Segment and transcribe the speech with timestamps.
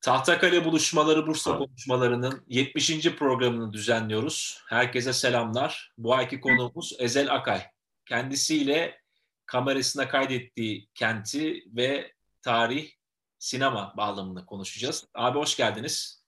[0.00, 3.16] Tahtakale Buluşmaları Bursa Konuşmaları'nın 70.
[3.16, 4.62] programını düzenliyoruz.
[4.68, 5.92] Herkese selamlar.
[5.98, 7.62] Bu ayki konuğumuz Ezel Akay.
[8.06, 9.00] Kendisiyle
[9.46, 12.90] kamerasına kaydettiği kenti ve tarih,
[13.38, 15.06] sinema bağlamını konuşacağız.
[15.14, 16.24] Abi hoş geldiniz.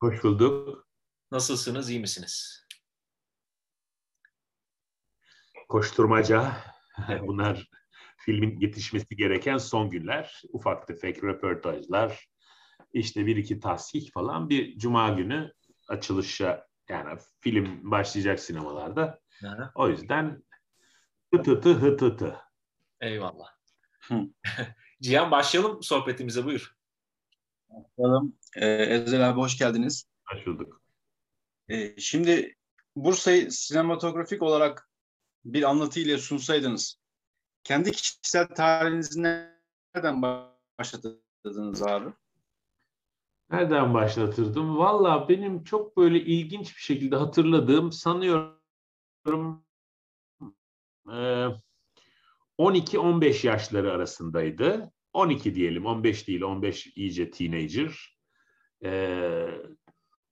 [0.00, 0.88] Hoş bulduk.
[1.30, 2.64] Nasılsınız, iyi misiniz?
[5.68, 6.56] Koşturmaca.
[7.20, 7.70] Bunlar
[8.16, 10.42] filmin yetişmesi gereken son günler.
[10.52, 12.28] Ufak tefek röportajlar,
[12.92, 15.52] işte bir iki tasih falan bir cuma günü
[15.88, 19.20] açılışa yani film başlayacak sinemalarda.
[19.40, 19.70] Hı.
[19.74, 20.42] O yüzden
[21.34, 22.36] hıtıtı hıtıtı.
[23.00, 23.48] Eyvallah.
[25.02, 26.76] Cihan başlayalım sohbetimize buyur.
[27.68, 28.36] Başlayalım.
[28.56, 30.08] Ee, Ezel abi hoş geldiniz.
[30.26, 30.82] Hoş bulduk.
[31.68, 32.56] Ee, şimdi
[32.96, 34.90] Bursa'yı sinematografik olarak
[35.44, 36.98] bir anlatı ile sunsaydınız
[37.64, 40.22] kendi kişisel tarihinizi nereden
[40.78, 42.12] başladınız abi?
[43.50, 44.78] Nereden başlatırdım?
[44.78, 49.64] Valla benim çok böyle ilginç bir şekilde hatırladığım sanıyorum
[52.58, 54.92] 12-15 yaşları arasındaydı.
[55.12, 58.18] 12 diyelim, 15 değil, 15 iyice teenager.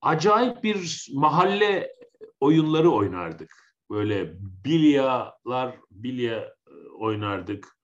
[0.00, 1.92] acayip bir mahalle
[2.40, 3.76] oyunları oynardık.
[3.90, 6.54] Böyle bilyalar, bilya
[6.98, 7.75] oynardık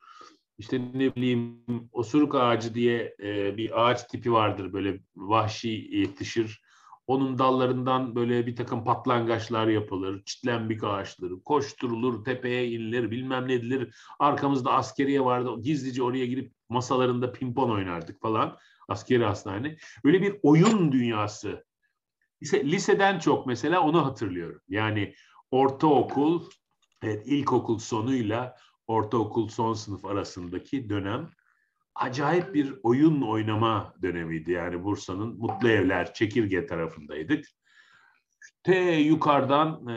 [0.58, 6.62] işte ne bileyim osuruk ağacı diye e, bir ağaç tipi vardır böyle vahşi yetişir.
[7.06, 13.94] Onun dallarından böyle bir takım patlangaçlar yapılır, çitlenbik ağaçları, koşturulur, tepeye inilir, bilmem ne edilir.
[14.18, 18.56] Arkamızda askeriye vardı, gizlice oraya girip masalarında pimpon oynardık falan.
[18.88, 19.76] Askeri hastane.
[20.04, 21.64] Böyle bir oyun dünyası.
[22.42, 24.60] Lise, liseden çok mesela onu hatırlıyorum.
[24.68, 25.14] Yani
[25.50, 26.42] ortaokul,
[27.02, 28.56] evet, ilkokul sonuyla
[28.92, 31.30] ortaokul son sınıf arasındaki dönem
[31.94, 34.52] acayip bir oyun oynama dönemiydi.
[34.52, 37.44] Yani Bursa'nın Mutlu Evler, Çekirge tarafındaydık.
[38.62, 39.96] Te yukarıdan e,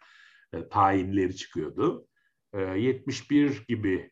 [0.54, 2.08] e, tayinleri çıkıyordu.
[2.54, 4.12] E, 71 gibi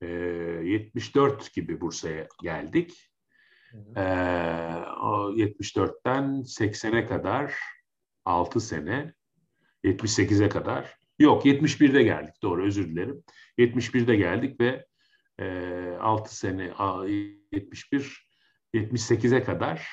[0.00, 3.10] 74 gibi Bursa'ya geldik.
[3.96, 7.54] E, 74'ten 80'e kadar
[8.24, 9.14] 6 sene,
[9.84, 13.24] 78'e kadar Yok 71'de geldik doğru özür dilerim.
[13.58, 14.86] 71'de geldik ve
[15.40, 15.46] e,
[16.00, 16.72] 6 sene
[17.52, 18.26] 71
[18.74, 19.88] 78'e kadar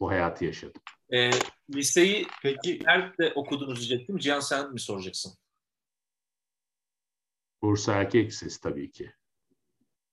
[0.00, 0.82] bu hayatı yaşadım.
[1.12, 1.30] E,
[1.74, 4.18] liseyi peki nerede okudunuz diyecektim.
[4.18, 5.32] Cihan sen mi soracaksın?
[7.64, 9.12] Bursa Erkek Lisesi tabii ki.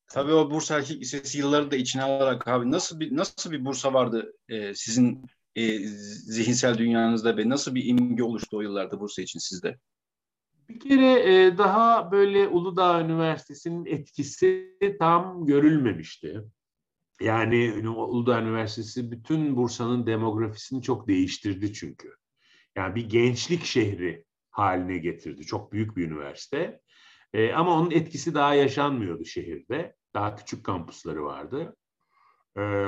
[0.08, 3.94] Tabii o Bursa Erkek Lisesi yılları da içine alarak abi nasıl bir nasıl bir Bursa
[3.94, 5.26] vardı e, sizin
[5.56, 9.78] e, zihinsel dünyanızda ve nasıl bir imge oluştu o yıllarda Bursa için sizde?
[10.70, 16.42] Bir kere e, daha böyle Uludağ Üniversitesi'nin etkisi tam görülmemişti.
[17.22, 22.16] Yani Uludağ Üniversitesi bütün Bursa'nın demografisini çok değiştirdi çünkü.
[22.76, 25.46] Yani bir gençlik şehri haline getirdi.
[25.46, 26.82] Çok büyük bir üniversite.
[27.34, 29.96] E, ama onun etkisi daha yaşanmıyordu şehirde.
[30.14, 31.76] Daha küçük kampusları vardı.
[32.58, 32.86] E,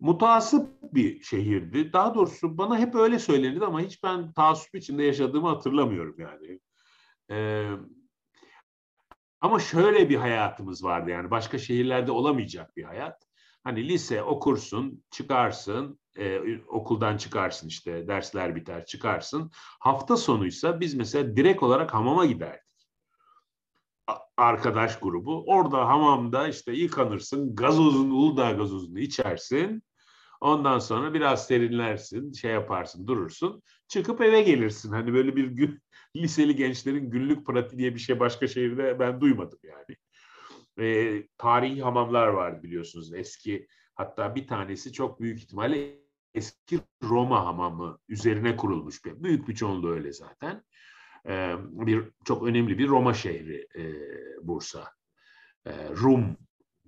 [0.00, 1.92] mutasip bir şehirdi.
[1.92, 6.60] Daha doğrusu bana hep öyle söylenirdi ama hiç ben taassup içinde yaşadığımı hatırlamıyorum yani.
[7.30, 7.68] E,
[9.40, 13.22] ama şöyle bir hayatımız vardı yani başka şehirlerde olamayacak bir hayat.
[13.64, 19.50] Hani lise okursun, çıkarsın, e, okuldan çıkarsın işte dersler biter çıkarsın.
[19.80, 22.67] Hafta sonuysa biz mesela direkt olarak hamama giderdik
[24.36, 25.44] arkadaş grubu.
[25.46, 29.82] Orada hamamda işte yıkanırsın, gazozun, Uludağ gazozunu içersin.
[30.40, 33.62] Ondan sonra biraz serinlersin, şey yaparsın, durursun.
[33.88, 34.92] Çıkıp eve gelirsin.
[34.92, 35.82] Hani böyle bir gün
[36.16, 39.96] liseli gençlerin günlük pratiği diye bir şey başka şehirde ben duymadım yani.
[40.80, 43.66] E, tarihi hamamlar var biliyorsunuz eski.
[43.94, 45.98] Hatta bir tanesi çok büyük ihtimalle
[46.34, 49.04] eski Roma hamamı üzerine kurulmuş.
[49.04, 50.64] Bir, büyük bir çoğunluğu öyle zaten.
[51.28, 53.84] Ee, bir çok önemli bir Roma şehri e,
[54.42, 54.92] Bursa.
[55.66, 56.36] E, Rum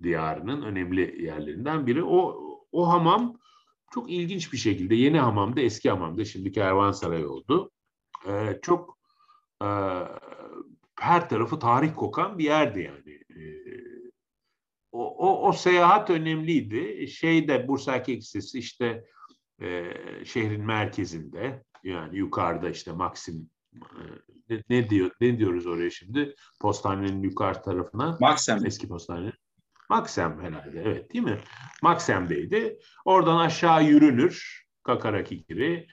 [0.03, 2.03] diyarının önemli yerlerinden biri.
[2.03, 2.41] O
[2.71, 3.39] o hamam
[3.91, 7.71] çok ilginç bir şekilde Yeni Hamam'da eski Hamam'da şimdiki Kervansaray oldu.
[8.27, 8.97] E, çok
[9.61, 9.67] e,
[10.99, 13.19] her tarafı tarih kokan bir yerdi yani.
[13.29, 13.41] E,
[14.91, 17.07] o, o, o seyahat önemliydi.
[17.07, 19.05] Şeyde Bursa Erkek Lisesi işte
[19.61, 19.85] e,
[20.25, 23.60] şehrin merkezinde yani yukarıda işte Maxim e,
[24.49, 26.35] ne, ne diyor ne diyoruz oraya şimdi?
[26.61, 28.17] Postanenin yukarı tarafına.
[28.19, 28.65] Maxim.
[28.65, 29.31] Eski postane.
[29.89, 31.39] Maxim herhalde evet değil mi?
[31.81, 32.79] Maxim'deydi.
[33.05, 34.65] Oradan aşağı yürünür.
[34.83, 35.87] Kakaraki gibi.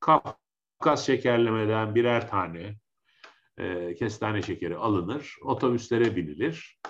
[0.00, 2.76] Kafkas şekerlemeden birer tane
[3.58, 5.36] e, kestane şekeri alınır.
[5.42, 6.80] Otobüslere binilir.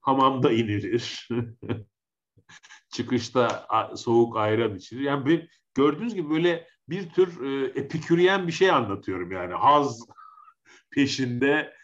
[0.00, 1.28] Hamamda inilir.
[2.92, 3.66] Çıkışta
[3.96, 5.00] soğuk ayran içilir.
[5.00, 9.54] Yani bir, gördüğünüz gibi böyle bir tür e, epiküryen bir şey anlatıyorum yani.
[9.54, 10.00] Haz
[10.90, 11.74] peşinde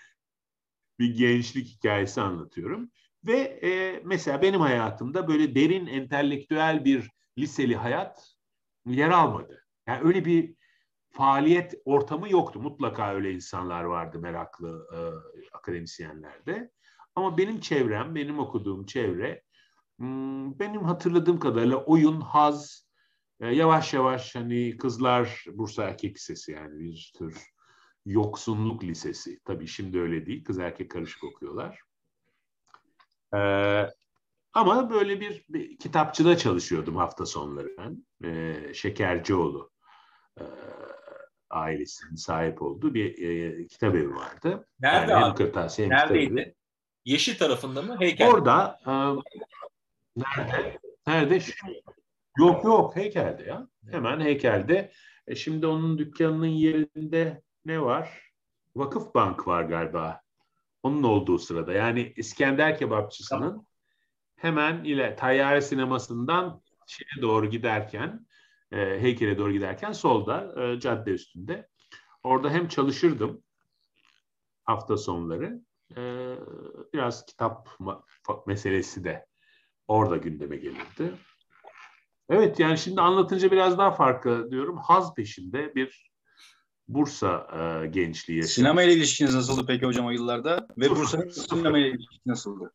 [0.98, 2.90] bir gençlik hikayesi anlatıyorum.
[3.24, 8.34] Ve e, mesela benim hayatımda böyle derin entelektüel bir liseli hayat
[8.86, 9.64] yer almadı.
[9.86, 10.54] Yani öyle bir
[11.10, 12.60] faaliyet ortamı yoktu.
[12.60, 14.98] Mutlaka öyle insanlar vardı meraklı e,
[15.56, 16.70] akademisyenlerde.
[17.14, 19.42] Ama benim çevrem, benim okuduğum çevre
[19.96, 22.87] hmm, benim hatırladığım kadarıyla oyun, haz,
[23.40, 27.36] yavaş yavaş hani kızlar Bursa Erkek Lisesi yani bir tür
[28.06, 29.40] yoksunluk lisesi.
[29.44, 30.44] Tabii şimdi öyle değil.
[30.44, 31.80] Kız erkek karışık okuyorlar.
[33.34, 33.86] Ee,
[34.52, 38.06] ama böyle bir, bir kitapçıda çalışıyordum hafta sonları ben.
[38.24, 39.70] Ee, Şekercioğlu
[40.40, 40.44] e,
[41.50, 44.68] ailesinin sahip olduğu bir e, kitap evi vardı.
[44.80, 45.28] Nerede yani abi?
[45.28, 46.54] Hem kırtasiye, hem Neredeydi?
[47.04, 47.96] Yeşil tarafında mı?
[48.00, 48.28] Heykel.
[48.28, 48.92] Orada e,
[50.16, 50.78] nerede?
[51.06, 51.40] Nerede?
[52.38, 53.68] Yok yok heykelde ya.
[53.90, 54.92] Hemen heykelde.
[55.26, 58.32] E şimdi onun dükkanının yerinde ne var?
[58.76, 60.20] Vakıf Bank var galiba.
[60.82, 61.72] Onun olduğu sırada.
[61.72, 63.66] Yani İskender Kebapçısı'nın
[64.36, 68.26] hemen ile Tayyare Sineması'ndan şeye doğru giderken
[68.72, 71.68] e, heykele doğru giderken solda e, cadde üstünde.
[72.22, 73.42] Orada hem çalışırdım
[74.64, 75.60] hafta sonları
[75.96, 76.34] e,
[76.92, 77.68] biraz kitap
[78.46, 79.26] meselesi de
[79.88, 81.12] orada gündeme gelirdi.
[82.28, 84.76] Evet yani şimdi anlatınca biraz daha farklı diyorum.
[84.76, 86.08] Haz peşinde bir
[86.88, 88.54] Bursa e, gençliği yaşamış.
[88.54, 90.68] Sinema ile ilişkiniz nasıldı peki hocam o yıllarda?
[90.78, 92.72] Ve Bursa'nın sinema ile ilişkisi nasıldı?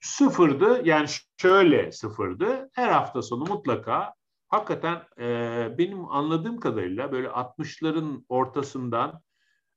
[0.00, 2.70] Sıfırdı yani şöyle sıfırdı.
[2.72, 4.14] Her hafta sonu mutlaka
[4.48, 9.20] hakikaten e, benim anladığım kadarıyla böyle 60'ların ortasından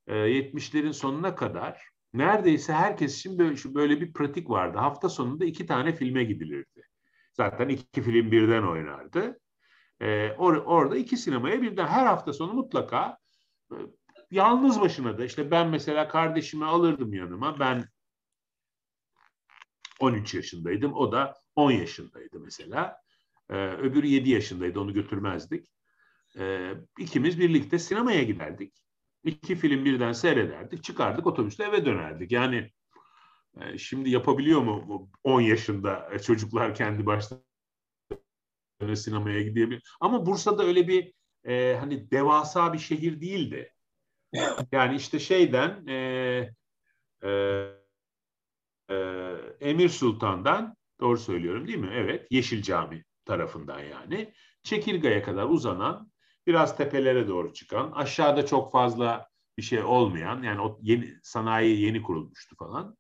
[0.08, 1.82] e, 70'lerin sonuna kadar
[2.14, 4.78] neredeyse herkes için böyle, böyle bir pratik vardı.
[4.78, 6.87] Hafta sonunda iki tane filme gidilirdi.
[7.38, 9.40] Zaten iki film birden oynardı.
[10.02, 13.18] E, or, orada iki sinemaya birden her hafta sonu mutlaka
[13.72, 13.76] e,
[14.32, 17.60] yalnız başına da işte ben mesela kardeşimi alırdım yanıma.
[17.60, 17.86] Ben
[20.00, 20.94] 13 yaşındaydım.
[20.94, 22.98] O da 10 yaşındaydı mesela.
[23.50, 24.80] Ee, öbürü 7 yaşındaydı.
[24.80, 25.72] Onu götürmezdik.
[26.40, 28.74] Ee, ikimiz birlikte sinemaya giderdik.
[29.24, 30.84] İki film birden seyrederdik.
[30.84, 32.32] Çıkardık otobüsle eve dönerdik.
[32.32, 32.72] Yani e,
[33.78, 39.84] şimdi yapabiliyor mu 10 yaşında çocuklar kendi başlarına sinemaya gidebilir?
[40.00, 41.14] Ama Bursa'da öyle bir
[41.44, 43.74] e, hani devasa bir şehir değildi.
[44.72, 45.96] Yani işte şeyden e,
[47.24, 47.30] e,
[48.90, 48.96] e,
[49.60, 51.90] Emir Sultan'dan doğru söylüyorum değil mi?
[51.94, 54.34] Evet Yeşil Cami tarafından yani.
[54.64, 56.12] Çekirga'ya kadar uzanan
[56.48, 59.28] biraz tepelere doğru çıkan aşağıda çok fazla
[59.58, 62.98] bir şey olmayan yani o yeni sanayi yeni kurulmuştu falan.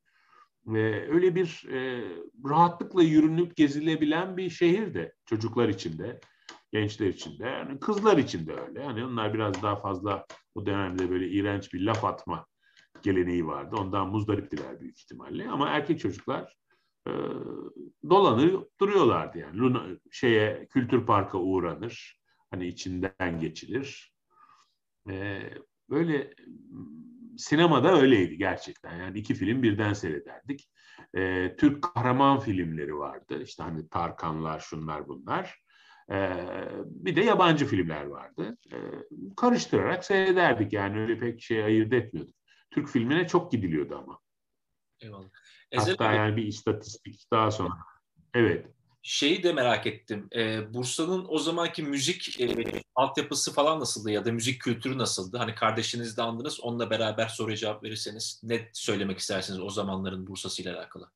[0.67, 2.03] Ve öyle bir e,
[2.49, 6.19] rahatlıkla yürünüp gezilebilen bir şehirdi çocuklar için de,
[6.71, 8.81] gençler için de, yani kızlar için de öyle.
[8.81, 12.45] Yani onlar biraz daha fazla o dönemde böyle iğrenç bir laf atma
[13.01, 13.75] geleneği vardı.
[13.79, 15.49] Ondan muzdariptiler büyük ihtimalle.
[15.49, 16.57] Ama erkek çocuklar
[17.07, 17.11] e,
[18.09, 19.57] dolanır duruyorlardı yani.
[19.57, 22.21] Luna, şeye kültür parka uğranır.
[22.51, 24.13] Hani içinden geçilir.
[25.09, 25.41] E,
[25.89, 26.33] böyle
[27.37, 28.97] sinemada öyleydi gerçekten.
[28.97, 30.69] Yani iki film birden seyrederdik.
[31.17, 33.41] E, Türk kahraman filmleri vardı.
[33.43, 35.61] İşte hani Tarkanlar, şunlar bunlar.
[36.11, 36.29] E,
[36.85, 38.57] bir de yabancı filmler vardı.
[38.73, 38.77] E,
[39.37, 42.35] karıştırarak seyrederdik yani öyle pek şey ayırt etmiyorduk.
[42.71, 44.19] Türk filmine çok gidiliyordu ama.
[45.01, 45.29] Eyvallah.
[45.71, 47.77] Ezel Hatta yani bir istatistik daha sonra.
[48.33, 48.76] Evet.
[49.09, 50.27] Şeyi de merak ettim.
[50.35, 52.47] Ee, Bursa'nın o zamanki müzik e,
[52.95, 55.37] altyapısı falan nasıldı ya da müzik kültürü nasıldı?
[55.37, 56.59] Hani kardeşiniz de andınız.
[56.61, 61.11] Onunla beraber soruya cevap verirseniz ne söylemek istersiniz o zamanların Bursa'sı ile alakalı?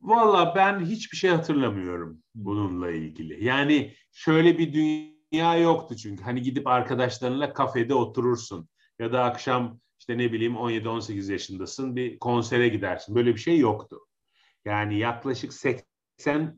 [0.00, 3.44] Valla ben hiçbir şey hatırlamıyorum bununla ilgili.
[3.44, 6.24] Yani şöyle bir dünya yoktu çünkü.
[6.24, 12.68] Hani gidip arkadaşlarınla kafede oturursun ya da akşam işte ne bileyim 17-18 yaşındasın bir konsere
[12.68, 13.14] gidersin.
[13.14, 13.98] Böyle bir şey yoktu.
[14.64, 15.89] Yani yaklaşık 80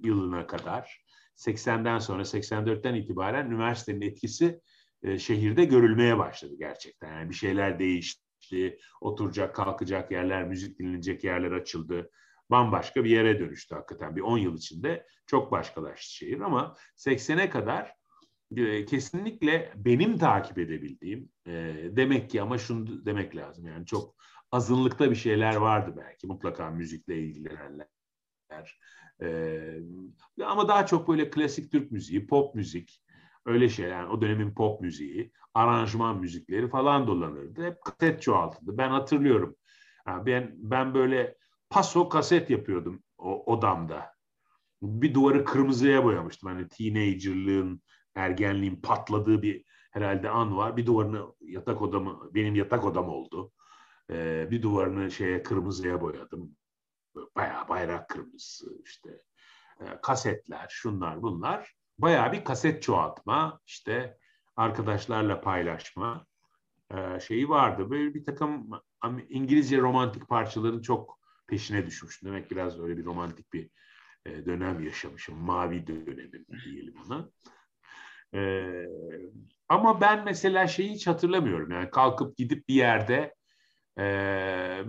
[0.04, 1.02] yılına kadar
[1.36, 4.60] 80'den sonra 84'ten itibaren üniversitenin etkisi
[5.02, 7.12] e, şehirde görülmeye başladı gerçekten.
[7.12, 12.10] Yani bir şeyler değişti, oturacak, kalkacak yerler, müzik dinlenecek yerler açıldı.
[12.50, 14.16] Bambaşka bir yere dönüştü hakikaten.
[14.16, 17.94] Bir 10 yıl içinde çok başkalaştı şehir ama 80'e kadar
[18.56, 24.14] e, kesinlikle benim takip edebildiğim e, demek ki ama şunu demek lazım yani çok
[24.52, 27.88] azınlıkta bir şeyler vardı belki mutlaka müzikle ilgilenenler.
[29.22, 29.78] E,
[30.44, 33.02] ama daha çok böyle klasik Türk müziği, pop müzik,
[33.46, 33.90] öyle şeyler.
[33.90, 37.66] Yani o dönemin pop müziği, aranjman müzikleri falan dolanırdı.
[37.66, 38.78] Hep kaset çoğaltıldı.
[38.78, 39.56] Ben hatırlıyorum.
[40.06, 41.36] Yani ben ben böyle
[41.70, 44.12] paso kaset yapıyordum o odamda.
[44.82, 46.48] Bir duvarı kırmızıya boyamıştım.
[46.50, 47.82] Hani teenagerlığın,
[48.14, 50.76] ergenliğin patladığı bir herhalde an var.
[50.76, 53.52] Bir duvarını yatak odamı, benim yatak odam oldu.
[54.10, 56.56] Ee, bir duvarını şeye kırmızıya boyadım.
[57.36, 59.10] Bayağı bayrak kırmızısı işte.
[59.80, 61.74] Ee, kasetler, şunlar bunlar.
[61.98, 64.18] Bayağı bir kaset çoğaltma, işte
[64.56, 66.26] arkadaşlarla paylaşma
[66.90, 67.90] e, şeyi vardı.
[67.90, 68.70] Böyle bir takım
[69.28, 72.28] İngilizce romantik parçaların çok peşine düşmüştüm.
[72.28, 73.70] Demek biraz öyle bir romantik bir
[74.26, 75.38] e, dönem yaşamışım.
[75.38, 77.30] Mavi dönemim diyelim ona.
[78.34, 78.62] E,
[79.68, 81.70] ama ben mesela şeyi hiç hatırlamıyorum.
[81.70, 83.34] Yani kalkıp gidip bir yerde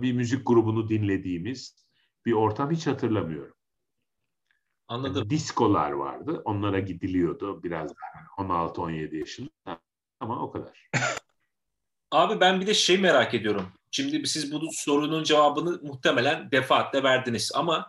[0.02, 1.83] bir müzik grubunu dinlediğimiz
[2.26, 3.54] bir ortam hiç hatırlamıyorum.
[4.88, 5.16] Anladım.
[5.16, 6.42] Yani diskolar vardı.
[6.44, 7.92] Onlara gidiliyordu biraz
[8.38, 9.50] 16-17 yaşında
[10.20, 10.90] ama o kadar.
[12.10, 13.72] Abi ben bir de şey merak ediyorum.
[13.90, 17.88] Şimdi siz bu sorunun cevabını muhtemelen defaatle verdiniz ama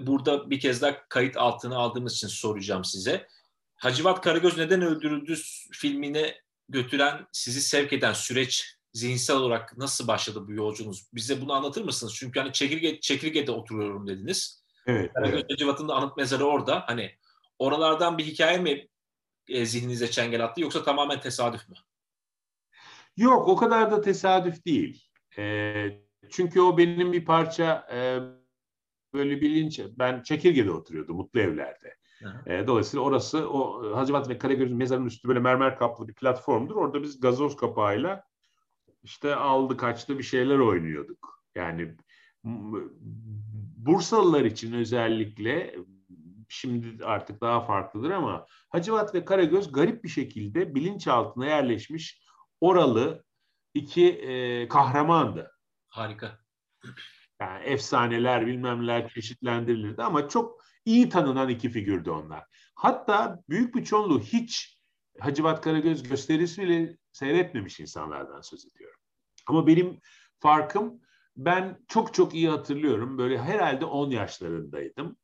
[0.00, 3.28] burada bir kez daha kayıt altına aldığımız için soracağım size.
[3.76, 5.36] Hacivat Karagöz neden öldürüldü
[5.72, 11.08] filmine götüren, sizi sevk eden süreç zihinsel olarak nasıl başladı bu yolculuğunuz?
[11.14, 12.14] Bize bunu anlatır mısınız?
[12.14, 14.64] Çünkü hani çekirge, çekirgede oturuyorum dediniz.
[14.86, 15.10] Evet.
[15.24, 15.50] Evet.
[15.88, 16.84] Da anıt mezarı orada.
[16.86, 17.10] Hani
[17.58, 18.88] oralardan bir hikaye mi
[19.48, 21.74] e, zihninize çengel attı yoksa tamamen tesadüf mü?
[23.16, 25.10] Yok o kadar da tesadüf değil.
[25.38, 25.74] E,
[26.30, 28.18] çünkü o benim bir parça e,
[29.14, 29.80] böyle bilinç.
[29.98, 31.96] Ben Çekirge'de oturuyordum mutlu evlerde.
[32.46, 36.76] E, dolayısıyla orası o Hacivat ve Karagöz'ün mezarının üstü böyle mermer kaplı bir platformdur.
[36.76, 38.24] Orada biz gazoz kapağıyla
[39.04, 41.44] işte aldı kaçtı bir şeyler oynuyorduk.
[41.54, 41.96] Yani
[43.76, 45.76] Bursalılar için özellikle
[46.48, 52.22] şimdi artık daha farklıdır ama Hacivat ve Karagöz garip bir şekilde bilinçaltına yerleşmiş
[52.60, 53.24] oralı
[53.74, 55.50] iki e, kahramandı.
[55.88, 56.38] Harika.
[57.40, 62.44] Yani efsaneler bilmemler çeşitlendirilirdi ama çok iyi tanınan iki figürdü onlar.
[62.74, 64.78] Hatta büyük bir çoğunluğu hiç
[65.20, 68.83] Hacivat Karagöz gösterisi bile seyretmemiş insanlardan söz ediyorum.
[69.46, 70.00] Ama benim
[70.38, 71.00] farkım
[71.36, 73.18] ben çok çok iyi hatırlıyorum.
[73.18, 75.16] Böyle herhalde 10 yaşlarındaydım.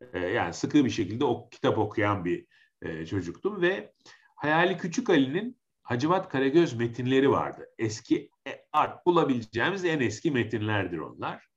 [0.00, 2.46] Ee, yani sıkı bir şekilde o kitap okuyan bir
[2.82, 3.92] e, çocuktum ve
[4.36, 7.66] Hayali Küçük Ali'nin Hacivat Karagöz metinleri vardı.
[7.78, 11.48] Eski e, art bulabileceğimiz en eski metinlerdir onlar.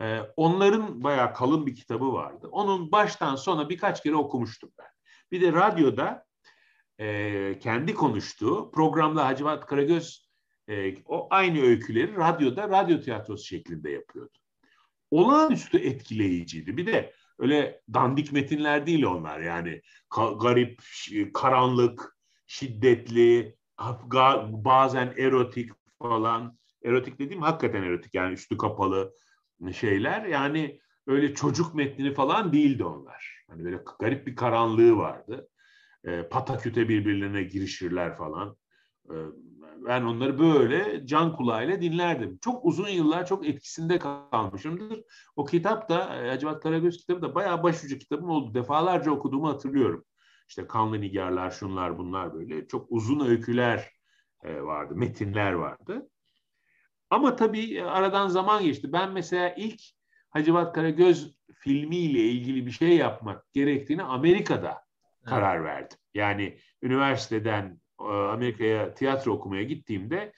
[0.00, 2.48] Ee, onların bayağı kalın bir kitabı vardı.
[2.52, 4.86] Onun baştan sona birkaç kere okumuştum ben.
[5.32, 6.26] Bir de radyoda
[6.98, 10.31] e, kendi konuştuğu programda Hacivat Karagöz
[10.68, 14.38] e, o aynı öyküleri radyoda radyo tiyatrosu şeklinde yapıyordu.
[15.10, 16.76] Olağanüstü etkileyiciydi.
[16.76, 20.82] Bir de öyle dandik metinler değil onlar yani ka- garip,
[21.34, 22.16] karanlık,
[22.46, 23.56] şiddetli,
[24.48, 26.58] bazen erotik falan.
[26.84, 29.14] Erotik dediğim hakikaten erotik yani üstü kapalı
[29.72, 30.24] şeyler.
[30.24, 33.44] Yani öyle çocuk metnini falan değildi onlar.
[33.48, 35.48] Hani böyle garip bir karanlığı vardı.
[36.04, 38.56] E, pataküte birbirlerine girişirler falan.
[39.10, 39.14] E,
[39.86, 42.38] ben onları böyle can kulağıyla dinlerdim.
[42.38, 45.04] Çok uzun yıllar çok etkisinde kalmışımdır.
[45.36, 48.54] O kitap da e, Hacivat Karagöz kitabı da bayağı başucu kitabım oldu.
[48.54, 50.04] Defalarca okuduğumu hatırlıyorum.
[50.48, 52.66] İşte Kanlı Nigarlar, şunlar bunlar böyle.
[52.66, 53.90] Çok uzun öyküler
[54.42, 56.08] e, vardı, metinler vardı.
[57.10, 58.92] Ama tabii e, aradan zaman geçti.
[58.92, 59.80] Ben mesela ilk
[60.30, 64.84] Hacivat Karagöz filmiyle ilgili bir şey yapmak gerektiğini Amerika'da
[65.24, 65.98] karar verdim.
[66.14, 70.32] Yani üniversiteden Amerika'ya tiyatro okumaya gittiğimde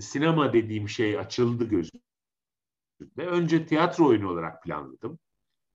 [0.00, 2.02] sinema dediğim şey açıldı gözümde.
[3.16, 5.18] Önce tiyatro oyunu olarak planladım.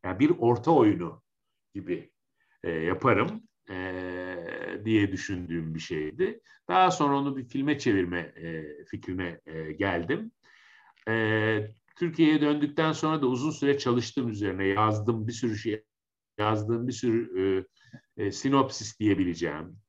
[0.03, 1.21] Yani bir orta oyunu
[1.73, 2.11] gibi
[2.63, 6.41] e, yaparım e, diye düşündüğüm bir şeydi.
[6.67, 10.31] Daha sonra onu bir filme çevirme e, fikrine e, geldim.
[11.07, 14.67] E, Türkiye'ye döndükten sonra da uzun süre çalıştım üzerine.
[14.67, 15.83] Yazdım bir sürü şey,
[16.37, 17.65] yazdığım bir sürü
[18.17, 19.82] e, e, sinopsis diyebileceğim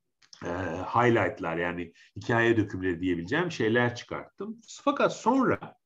[0.44, 0.48] e,
[0.82, 4.60] highlightlar yani hikaye dökümleri diyebileceğim şeyler çıkarttım.
[4.84, 5.76] Fakat sonra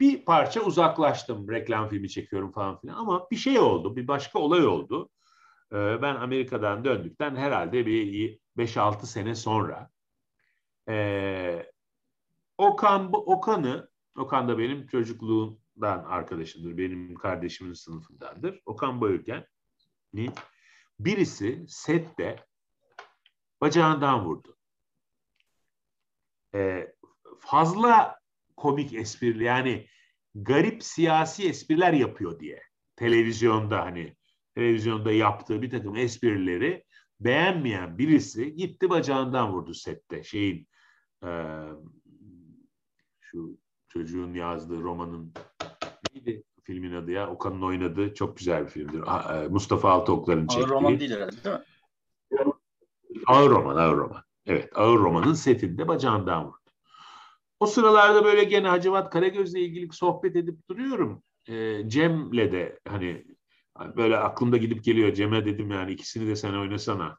[0.00, 1.50] bir parça uzaklaştım.
[1.50, 3.96] Reklam filmi çekiyorum falan filan ama bir şey oldu.
[3.96, 5.10] Bir başka olay oldu.
[5.72, 9.90] e, ben Amerika'dan döndükten herhalde bir 5-6 sene sonra
[10.88, 11.66] e,
[12.58, 18.60] Okan, Okan'ı, Okan da benim çocukluğumdan arkadaşımdır, benim kardeşimin sınıfındandır.
[18.66, 20.30] Okan Bayülgen'i
[20.98, 22.49] birisi sette
[23.60, 24.56] bacağından vurdu.
[26.54, 26.92] E,
[27.40, 28.18] fazla
[28.56, 29.86] komik esprili yani
[30.34, 32.62] garip siyasi espriler yapıyor diye
[32.96, 34.16] televizyonda hani
[34.54, 36.84] televizyonda yaptığı bir takım esprileri
[37.20, 40.68] beğenmeyen birisi gitti bacağından vurdu sette şeyin
[41.24, 41.30] e,
[43.20, 45.34] şu çocuğun yazdığı romanın
[46.14, 49.02] neydi filmin adı ya Okan'ın oynadığı çok güzel bir filmdir.
[49.34, 50.62] E, Mustafa Altıoklar'ın çektiği.
[50.62, 51.62] Ağır roman değil herhalde değil mi?
[53.30, 54.22] Ağır roman, ağır roman.
[54.46, 56.70] Evet, ağır romanın setinde bacağından vurdu.
[57.60, 61.22] O sıralarda böyle gene Hacivat Karagöz'le ilgili sohbet edip duruyorum.
[61.48, 63.24] E, Cem'le de hani
[63.96, 65.14] böyle aklımda gidip geliyor.
[65.14, 67.18] Cem'e dedim yani ikisini de sen oynasana.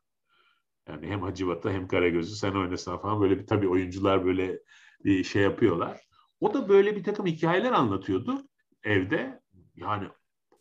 [0.88, 3.22] Yani hem Hacivat'ı hem Karagöz'ü sen oynasana falan.
[3.22, 4.60] Böyle bir tabii oyuncular böyle
[5.04, 6.02] bir şey yapıyorlar.
[6.40, 8.42] O da böyle bir takım hikayeler anlatıyordu
[8.84, 9.42] evde.
[9.76, 10.08] Yani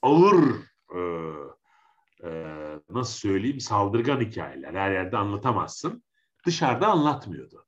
[0.03, 0.45] ağır
[0.97, 1.01] e,
[2.25, 2.31] e,
[2.91, 4.75] nasıl söyleyeyim saldırgan hikayeler.
[4.75, 6.03] Her yerde anlatamazsın.
[6.47, 7.67] Dışarıda anlatmıyordu.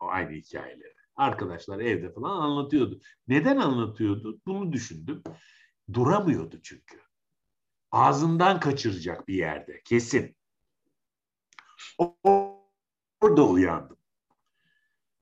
[0.00, 0.94] O aynı hikayeleri.
[1.16, 3.00] Arkadaşlar evde falan anlatıyordu.
[3.28, 4.40] Neden anlatıyordu?
[4.46, 5.22] Bunu düşündüm.
[5.92, 7.00] Duramıyordu çünkü.
[7.90, 9.80] Ağzından kaçıracak bir yerde.
[9.84, 10.36] Kesin.
[11.98, 13.96] Orada uyandım.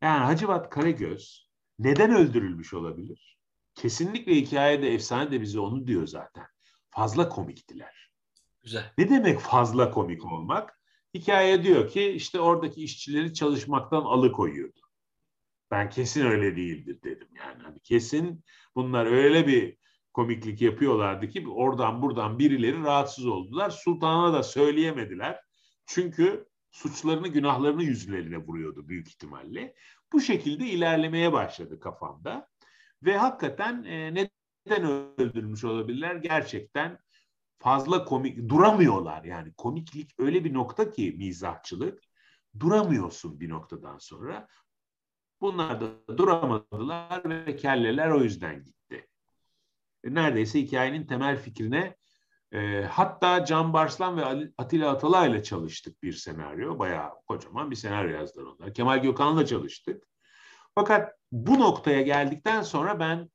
[0.02, 3.38] Yani Hacivat Karagöz neden öldürülmüş olabilir?
[3.74, 6.46] Kesinlikle hikayede efsane de bize onu diyor zaten.
[6.90, 7.99] Fazla komiktiler.
[8.62, 8.92] Güzel.
[8.98, 10.80] Ne demek fazla komik olmak?
[11.14, 14.80] Hikaye diyor ki işte oradaki işçileri çalışmaktan alıkoyuyordu.
[15.70, 17.62] Ben kesin öyle değildir dedim yani.
[17.62, 19.76] Hani kesin bunlar öyle bir
[20.12, 23.70] komiklik yapıyorlardı ki oradan buradan birileri rahatsız oldular.
[23.70, 25.40] Sultana da söyleyemediler.
[25.86, 29.74] Çünkü suçlarını, günahlarını yüzlerine vuruyordu büyük ihtimalle.
[30.12, 32.48] Bu şekilde ilerlemeye başladı kafamda.
[33.02, 34.84] Ve hakikaten e, neden
[35.18, 36.16] öldürmüş olabilirler?
[36.16, 36.98] Gerçekten
[37.60, 39.52] fazla komik, duramıyorlar yani.
[39.52, 42.02] Komiklik öyle bir nokta ki mizahçılık,
[42.60, 44.48] duramıyorsun bir noktadan sonra.
[45.40, 49.08] Bunlar da duramadılar ve kelleler o yüzden gitti.
[50.04, 51.96] E, neredeyse hikayenin temel fikrine
[52.52, 56.78] e, hatta Can Barslan ve Atilla Atalay'la çalıştık bir senaryo.
[56.78, 58.74] Bayağı kocaman bir senaryo yazdılar onlar.
[58.74, 60.04] Kemal Gökhan'la çalıştık.
[60.74, 63.30] Fakat bu noktaya geldikten sonra ben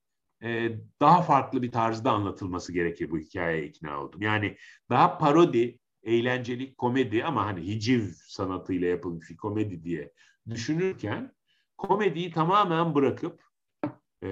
[0.46, 4.22] e, daha farklı bir tarzda anlatılması gerekir bu hikayeye ikna oldum.
[4.22, 4.58] Yani
[4.90, 10.14] daha parodi, eğlenceli komedi ama hani hiciv sanatıyla yapılmış bir komedi diye
[10.50, 11.32] düşünürken
[11.78, 13.44] komediyi tamamen bırakıp
[14.24, 14.30] e,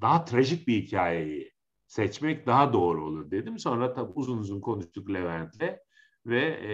[0.00, 1.52] daha trajik bir hikayeyi
[1.86, 3.58] seçmek daha doğru olur dedim.
[3.58, 5.78] Sonra tabii uzun uzun konuştuk Levent'le
[6.26, 6.72] ve e,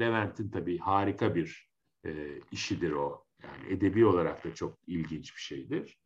[0.00, 1.70] Levent'in tabii harika bir
[2.06, 2.10] e,
[2.52, 3.24] işidir o.
[3.42, 6.01] Yani edebi olarak da çok ilginç bir şeydir.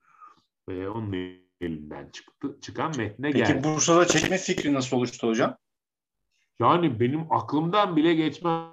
[0.69, 1.13] Ve onun
[1.61, 3.53] elinden çıktı, çıkan metne Peki, geldi.
[3.53, 5.57] Peki Bursa'da çekme fikri nasıl oluştu hocam?
[6.61, 8.69] Yani benim aklımdan bile geçmez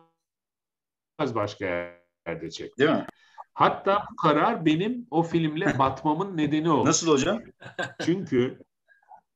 [1.20, 1.66] başka
[2.28, 2.78] yerde çekmek.
[2.78, 3.06] Değil mi?
[3.54, 6.90] Hatta bu karar benim o filmle batmamın nedeni oldu.
[6.90, 7.42] Nasıl hocam?
[8.06, 8.60] Çünkü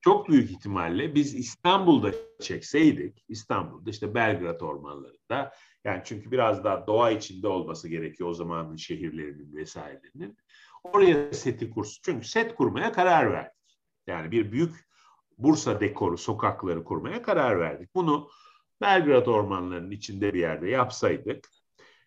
[0.02, 5.54] çok büyük ihtimalle biz İstanbul'da çekseydik, İstanbul'da işte Belgrad ormanlarında,
[5.86, 10.38] yani çünkü biraz daha doğa içinde olması gerekiyor o zamanın şehirlerinin vesairelerinin.
[10.84, 12.02] Oraya seti kursu.
[12.06, 13.78] Çünkü set kurmaya karar verdik.
[14.08, 14.88] Yani bir büyük
[15.38, 17.96] Bursa dekoru, sokakları kurmaya karar verdik.
[17.96, 18.30] Bunu
[18.82, 21.50] Belgrad ormanlarının içinde bir yerde yapsaydık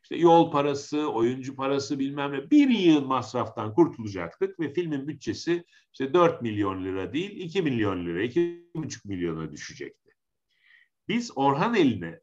[0.02, 6.14] işte yol parası, oyuncu parası bilmem ne bir yıl masraftan kurtulacaktık ve filmin bütçesi işte
[6.14, 10.10] 4 milyon lira değil 2 milyon lira, 2,5 milyona düşecekti.
[11.08, 12.20] Biz Orhan eline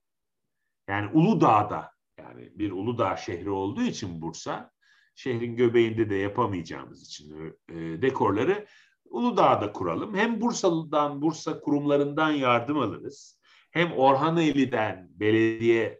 [0.87, 4.71] yani Uludağ'da yani bir Uludağ şehri olduğu için Bursa
[5.17, 8.67] şehrin göbeğinde de yapamayacağımız için e, dekorları
[9.05, 10.15] Uludağ'da kuralım.
[10.15, 13.39] Hem Bursa'dan, Bursa kurumlarından yardım alırız.
[13.71, 15.99] Hem Orhaneli'den belediye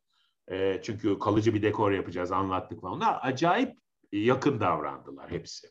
[0.52, 2.94] e, çünkü kalıcı bir dekor yapacağız anlattık falan.
[2.94, 3.78] Onlar acayip
[4.12, 5.68] yakın davrandılar hepsi.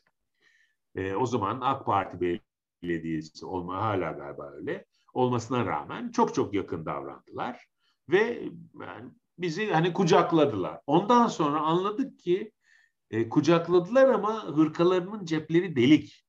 [0.95, 2.41] E, o zaman AK Parti
[2.83, 7.65] belediyesi olma hala galiba öyle olmasına rağmen çok çok yakın davrandılar
[8.09, 8.49] ve
[8.81, 10.81] yani bizi hani kucakladılar.
[10.87, 12.51] Ondan sonra anladık ki
[13.11, 16.25] e, kucakladılar ama hırkalarının cepleri delik.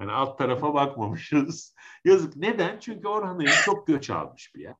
[0.00, 1.74] Yani alt tarafa bakmamışız.
[2.04, 2.36] Yazık.
[2.36, 2.78] Neden?
[2.78, 4.74] Çünkü Orhan çok göç almış bir yer.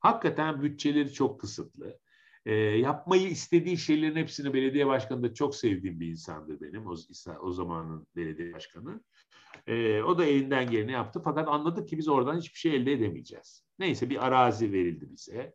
[0.00, 1.98] Hakikaten bütçeleri çok kısıtlı.
[2.46, 6.86] E, yapmayı istediği şeylerin hepsini belediye başkanı da çok sevdiğim bir insandır benim.
[6.86, 6.94] O,
[7.40, 9.00] o zamanın belediye başkanı.
[9.66, 11.20] E, o da elinden geleni yaptı.
[11.24, 13.64] Fakat anladık ki biz oradan hiçbir şey elde edemeyeceğiz.
[13.78, 15.54] Neyse bir arazi verildi bize.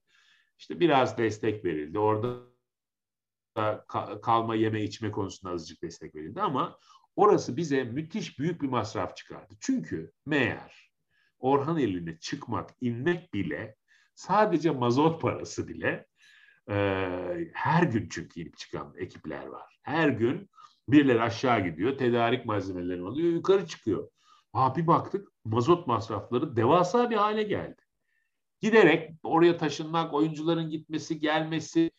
[0.59, 1.99] İşte biraz destek verildi.
[1.99, 2.48] Orada
[4.21, 6.77] kalma, yeme, içme konusunda azıcık destek verildi ama
[7.15, 9.53] orası bize müthiş büyük bir masraf çıkardı.
[9.59, 10.89] Çünkü meğer
[11.39, 13.75] Orhan eline çıkmak, inmek bile
[14.15, 16.05] sadece mazot parası bile
[16.69, 16.75] e,
[17.53, 19.79] her gün çünkü inip çıkan ekipler var.
[19.81, 20.49] Her gün
[20.87, 24.09] birileri aşağı gidiyor, tedarik malzemelerini alıyor, yukarı çıkıyor.
[24.53, 27.81] Ha bir baktık mazot masrafları devasa bir hale geldi.
[28.61, 31.91] Giderek oraya taşınmak, oyuncuların gitmesi, gelmesi,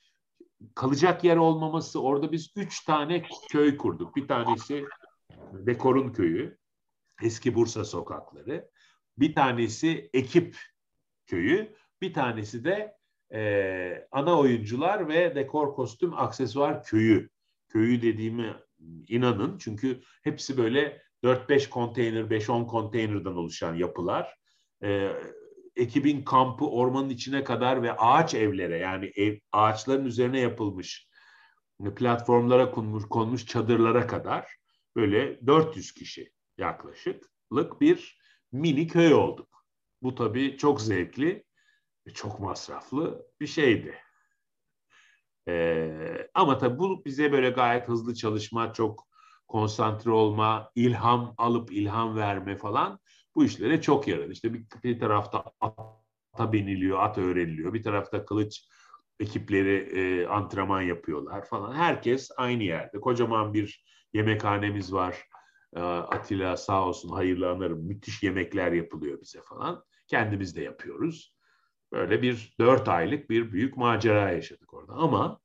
[0.74, 2.02] kalacak yer olmaması.
[2.02, 4.16] Orada biz üç tane köy kurduk.
[4.16, 4.84] Bir tanesi
[5.52, 6.58] Dekor'un köyü,
[7.22, 8.70] eski Bursa sokakları.
[9.18, 10.56] Bir tanesi Ekip
[11.26, 12.96] köyü, bir tanesi de
[13.32, 17.30] e, ana oyuncular ve dekor kostüm aksesuar köyü.
[17.68, 18.54] Köyü dediğimi
[19.08, 24.36] inanın çünkü hepsi böyle 4-5 konteyner, 5-10 konteynerden oluşan yapılar.
[24.82, 25.12] E,
[25.76, 31.10] ekibin kampı ormanın içine kadar ve ağaç evlere yani ev, ağaçların üzerine yapılmış
[31.96, 34.46] platformlara konmuş, konmuş çadırlara kadar
[34.96, 38.18] böyle 400 kişi yaklaşıklık bir
[38.52, 39.66] mini köy olduk.
[40.02, 41.44] Bu tabii çok zevkli
[42.06, 43.94] ve çok masraflı bir şeydi.
[45.48, 49.08] Ee, ama tabii bu bize böyle gayet hızlı çalışma, çok
[49.48, 53.00] konsantre olma, ilham alıp ilham verme falan
[53.40, 54.32] bu işlere çok yaradı.
[54.32, 57.74] İşte bir, bir tarafta ata biniliyor, at öğreniliyor.
[57.74, 58.68] Bir tarafta kılıç
[59.20, 61.74] ekipleri e, antrenman yapıyorlar falan.
[61.74, 63.00] Herkes aynı yerde.
[63.00, 65.24] Kocaman bir yemekhanemiz var.
[65.76, 67.86] E, Atilla sağ olsun hayırlı anarım.
[67.86, 69.84] Müthiş yemekler yapılıyor bize falan.
[70.06, 71.36] Kendimiz de yapıyoruz.
[71.92, 74.92] Böyle bir dört aylık bir büyük macera yaşadık orada.
[74.92, 75.40] Ama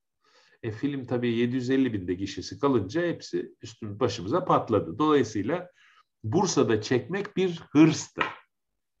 [0.62, 4.98] e, film tabii 750 binde gişesi kalınca hepsi üstün başımıza patladı.
[4.98, 5.70] Dolayısıyla
[6.24, 8.22] Bursa'da çekmek bir hırstı.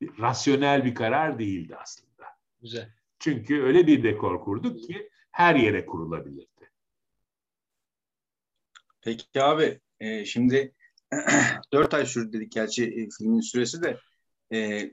[0.00, 2.24] Bir, rasyonel bir karar değildi aslında.
[2.60, 2.92] Güzel.
[3.18, 6.70] Çünkü öyle bir dekor kurduk ki her yere kurulabilirdi.
[9.00, 10.74] Peki abi e, şimdi
[11.72, 14.00] dört ay sürdü dedik gerçi e, filmin süresi de
[14.52, 14.90] e,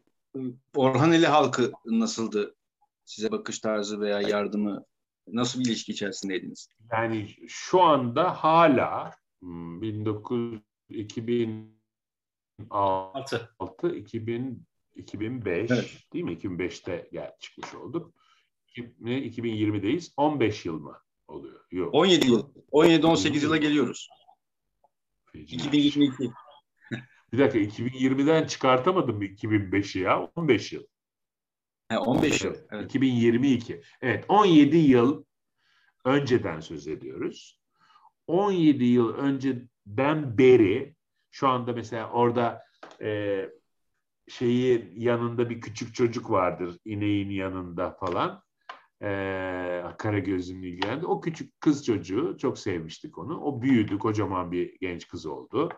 [0.75, 2.55] Orhaneli halkı nasıldı?
[3.05, 4.85] Size bakış tarzı veya yardımı
[5.27, 6.69] nasıl bir ilişki içerisindeydiniz?
[6.91, 11.72] Yani şu anda hala 1900 2000
[12.69, 13.55] 6.
[13.59, 16.03] 6 2000 2005 evet.
[16.13, 16.33] değil mi?
[16.33, 18.13] 2005'te gel çıkmış olduk.
[18.77, 20.13] 2020'deyiz.
[20.17, 21.65] 15 yıl mı oluyor?
[21.71, 21.93] Yok.
[21.93, 22.53] 17 yıl.
[22.71, 24.09] 17 18 yıla geliyoruz.
[25.31, 25.55] Feci.
[25.55, 26.31] 2022.
[27.33, 30.31] Bir dakika 2020'den çıkartamadım 2005'i ya.
[30.35, 30.83] 15 yıl.
[31.89, 32.55] He, 15 yıl.
[32.71, 32.85] Evet.
[32.85, 33.81] 2022.
[34.01, 35.23] Evet 17 yıl
[36.05, 37.59] önceden söz ediyoruz.
[38.27, 40.95] 17 yıl önceden beri
[41.33, 42.63] şu anda mesela orada
[43.01, 43.41] e,
[44.27, 48.43] şeyi yanında bir küçük çocuk vardır ineğin yanında falan.
[49.01, 49.07] E,
[49.97, 51.05] kara gözlü ilgilendi.
[51.05, 53.39] O küçük kız çocuğu çok sevmiştik onu.
[53.39, 55.69] O büyüdü kocaman bir genç kız oldu.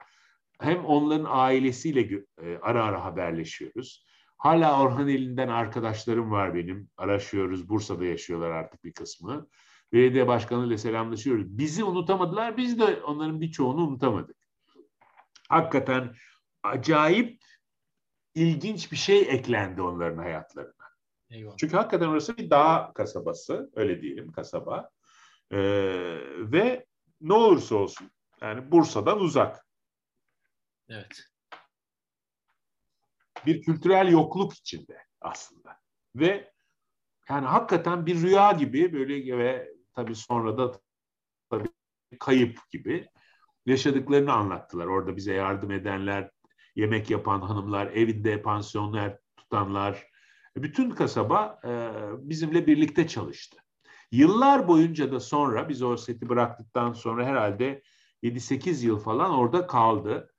[0.60, 4.06] Hem onların ailesiyle e, ara ara haberleşiyoruz.
[4.38, 6.90] Hala Orhan elinden arkadaşlarım var benim.
[6.98, 7.70] Araşıyoruz.
[7.70, 9.48] Bursa'da yaşıyorlar artık bir kısmı.
[9.94, 11.58] Belediye başkanıyla selamlaşıyoruz.
[11.58, 12.58] Bizi unutamadılar.
[12.58, 14.35] Biz de onların birçoğunu unutamadık
[15.50, 16.16] hakikaten
[16.64, 17.44] acayip
[18.36, 20.86] ilginç bir şey eklendi onların hayatlarına.
[21.30, 21.58] Eyvallah.
[21.58, 24.90] Çünkü hakikaten orası bir dağ kasabası, öyle diyelim kasaba.
[25.52, 25.58] Ee,
[26.52, 26.86] ve
[27.22, 29.66] ne olursa olsun yani Bursa'dan uzak.
[30.90, 31.24] Evet.
[33.46, 35.80] Bir kültürel yokluk içinde aslında.
[36.16, 36.52] Ve
[37.30, 40.80] yani hakikaten bir rüya gibi böyle ve tabii sonra da
[41.50, 41.70] tabii
[42.20, 43.10] kayıp gibi
[43.66, 44.86] yaşadıklarını anlattılar.
[44.86, 46.32] Orada bize yardım edenler,
[46.76, 50.08] yemek yapan hanımlar, evinde pansiyonlar tutanlar,
[50.56, 51.70] bütün kasaba e,
[52.30, 53.58] bizimle birlikte çalıştı.
[54.12, 57.82] Yıllar boyunca da sonra biz o seti bıraktıktan sonra herhalde
[58.24, 60.34] 7-8 yıl falan orada kaldı.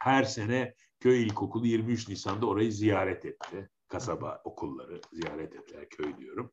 [0.00, 3.70] Her sene köy ilkokulu 23 Nisan'da orayı ziyaret etti.
[3.88, 6.52] Kasaba okulları ziyaret ettiler köy diyorum.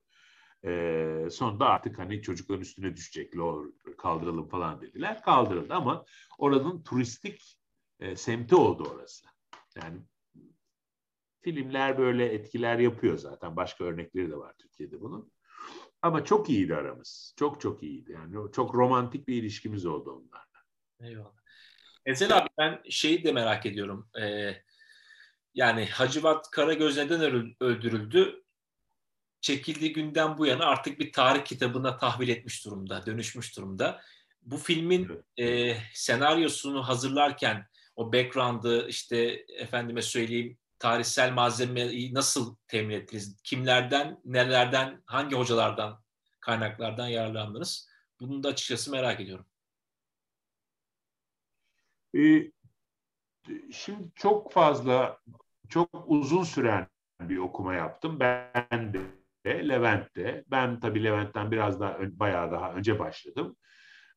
[0.68, 3.34] E, sonunda artık hani çocukların üstüne düşecek,
[3.98, 5.22] kaldıralım falan dediler.
[5.22, 6.06] Kaldırıldı ama
[6.38, 7.60] oranın turistik
[8.00, 9.28] e, semti oldu orası.
[9.76, 9.98] Yani
[11.42, 13.56] filmler böyle etkiler yapıyor zaten.
[13.56, 15.32] Başka örnekleri de var Türkiye'de bunun.
[16.02, 17.34] Ama çok iyiydi aramız.
[17.40, 18.12] Çok çok iyiydi.
[18.12, 20.58] Yani çok romantik bir ilişkimiz oldu onlarla.
[21.00, 21.38] Eyvallah.
[22.06, 24.10] Ezel abi ben şeyi de merak ediyorum.
[24.22, 24.54] Ee,
[25.54, 28.44] yani Hacivat Karagöz neden öldürüldü?
[29.48, 34.02] Çekildiği günden bu yana artık bir tarih kitabına tahvil etmiş durumda, dönüşmüş durumda.
[34.42, 43.42] Bu filmin e, senaryosunu hazırlarken o background'ı işte efendime söyleyeyim tarihsel malzemeyi nasıl temin ettiniz?
[43.44, 46.04] Kimlerden, nelerden, hangi hocalardan,
[46.40, 47.90] kaynaklardan yararlandınız?
[48.20, 49.46] Bunu da açıkçası merak ediyorum.
[52.16, 52.52] Ee,
[53.72, 55.20] şimdi çok fazla,
[55.70, 56.88] çok uzun süren
[57.22, 58.20] bir okuma yaptım.
[58.20, 59.17] Ben de,
[59.50, 60.44] Levent'te.
[60.52, 63.56] Ben tabii Levent'ten biraz daha, bayağı daha önce başladım.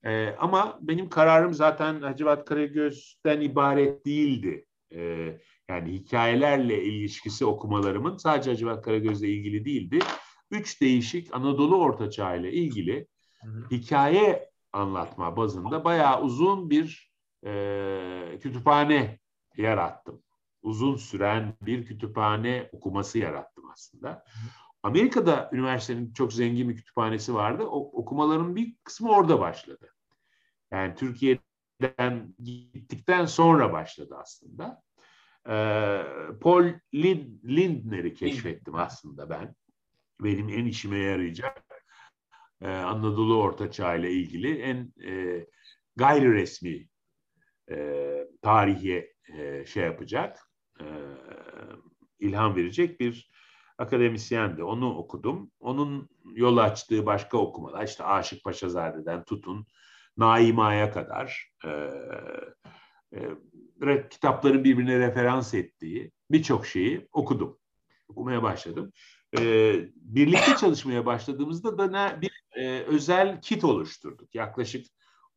[0.05, 4.67] Ee, ama benim kararım zaten Hacivat Karagöz'den ibaret değildi.
[4.93, 5.39] Ee,
[5.69, 9.99] yani hikayelerle ilişkisi okumalarımın sadece Hacivat Karagöz'le ilgili değildi.
[10.51, 13.07] Üç değişik Anadolu Ortaçağ ile ilgili
[13.71, 17.13] hikaye anlatma bazında bayağı uzun bir
[17.47, 19.19] e, kütüphane
[19.57, 20.23] yarattım.
[20.63, 24.25] Uzun süren bir kütüphane okuması yarattım aslında.
[24.83, 27.63] Amerika'da üniversitenin çok zengin bir kütüphanesi vardı.
[27.65, 29.95] O, okumaların bir kısmı orada başladı.
[30.73, 34.83] Yani Türkiye'den gittikten sonra başladı aslında.
[35.49, 36.03] Ee,
[36.41, 36.65] Paul
[36.95, 39.55] Lind, Lindner'i keşfettim aslında ben.
[40.21, 41.65] Benim en işime yarayacak
[42.61, 45.47] e, Anadolu Ortaçağ ile ilgili en e,
[45.97, 46.89] gayri resmi
[47.71, 50.39] e, tarihe e, şey yapacak,
[50.81, 50.85] e,
[52.19, 53.31] ilham verecek bir
[53.81, 54.65] akademisyendi.
[54.65, 55.51] Onu okudum.
[55.61, 59.67] Onun yol açtığı başka okumalar, işte Aşık Paşazade'den tutun,
[60.17, 61.69] Naima'ya kadar e,
[63.87, 67.59] e, kitapların birbirine referans ettiği birçok şeyi okudum.
[68.09, 68.93] Okumaya başladım.
[69.39, 74.35] E, birlikte çalışmaya başladığımızda da ne, bir e, özel kit oluşturduk.
[74.35, 74.87] Yaklaşık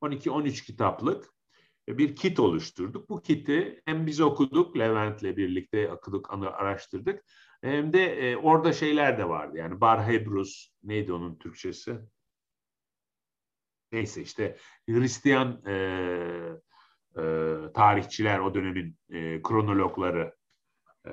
[0.02, 1.34] 12-13 kitaplık
[1.88, 3.10] bir kit oluşturduk.
[3.10, 7.24] Bu kiti hem biz okuduk, Levent'le birlikte okuduk, araştırdık.
[7.64, 9.58] Hem de e, orada şeyler de vardı.
[9.58, 12.00] Yani Bar Hebrus, neydi onun Türkçesi?
[13.92, 14.58] Neyse işte
[14.90, 15.74] Hristiyan e,
[17.18, 17.24] e,
[17.74, 20.36] tarihçiler, o dönemin e, kronologları
[21.08, 21.12] e,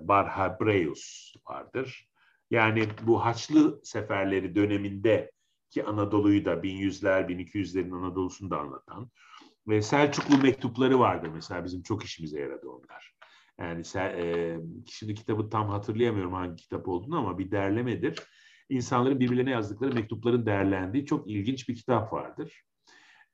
[0.00, 2.08] Bar Hebreus vardır.
[2.50, 5.30] Yani bu Haçlı seferleri döneminde
[5.70, 9.10] ki Anadolu'yu da 1100'ler, 1200'lerin Anadolu'sunu da anlatan
[9.68, 13.14] ve Selçuklu mektupları vardı mesela bizim çok işimize yaradı onlar.
[13.60, 18.18] Yani e, şimdi kitabı tam hatırlayamıyorum hangi kitap olduğunu ama bir derlemedir.
[18.68, 22.62] İnsanların birbirlerine yazdıkları mektupların değerlendiği çok ilginç bir kitap vardır.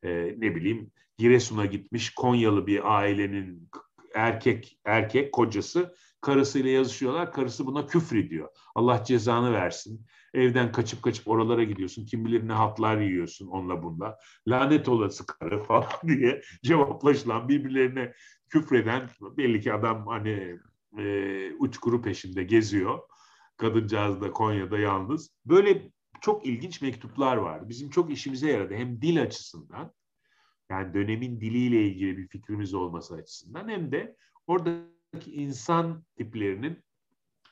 [0.02, 3.70] E, ne bileyim Giresun'a gitmiş Konyalı bir ailenin
[4.14, 7.32] erkek erkek kocası karısıyla yazışıyorlar.
[7.32, 8.48] Karısı buna küfrediyor.
[8.74, 10.06] Allah cezanı versin.
[10.34, 12.04] Evden kaçıp kaçıp oralara gidiyorsun.
[12.04, 14.18] Kim bilir ne hatlar yiyorsun onunla bununla.
[14.48, 18.12] Lanet olası karı falan diye cevaplaşılan birbirlerine
[18.48, 20.58] küfreden belli ki adam hani
[20.98, 22.98] e, uçkuru peşinde geziyor.
[23.56, 25.30] Kadıncağız da Konya'da yalnız.
[25.46, 27.68] Böyle çok ilginç mektuplar var.
[27.68, 28.74] Bizim çok işimize yaradı.
[28.74, 29.92] Hem dil açısından
[30.70, 34.16] yani dönemin diliyle ilgili bir fikrimiz olması açısından hem de
[35.14, 36.84] oradaki insan tiplerinin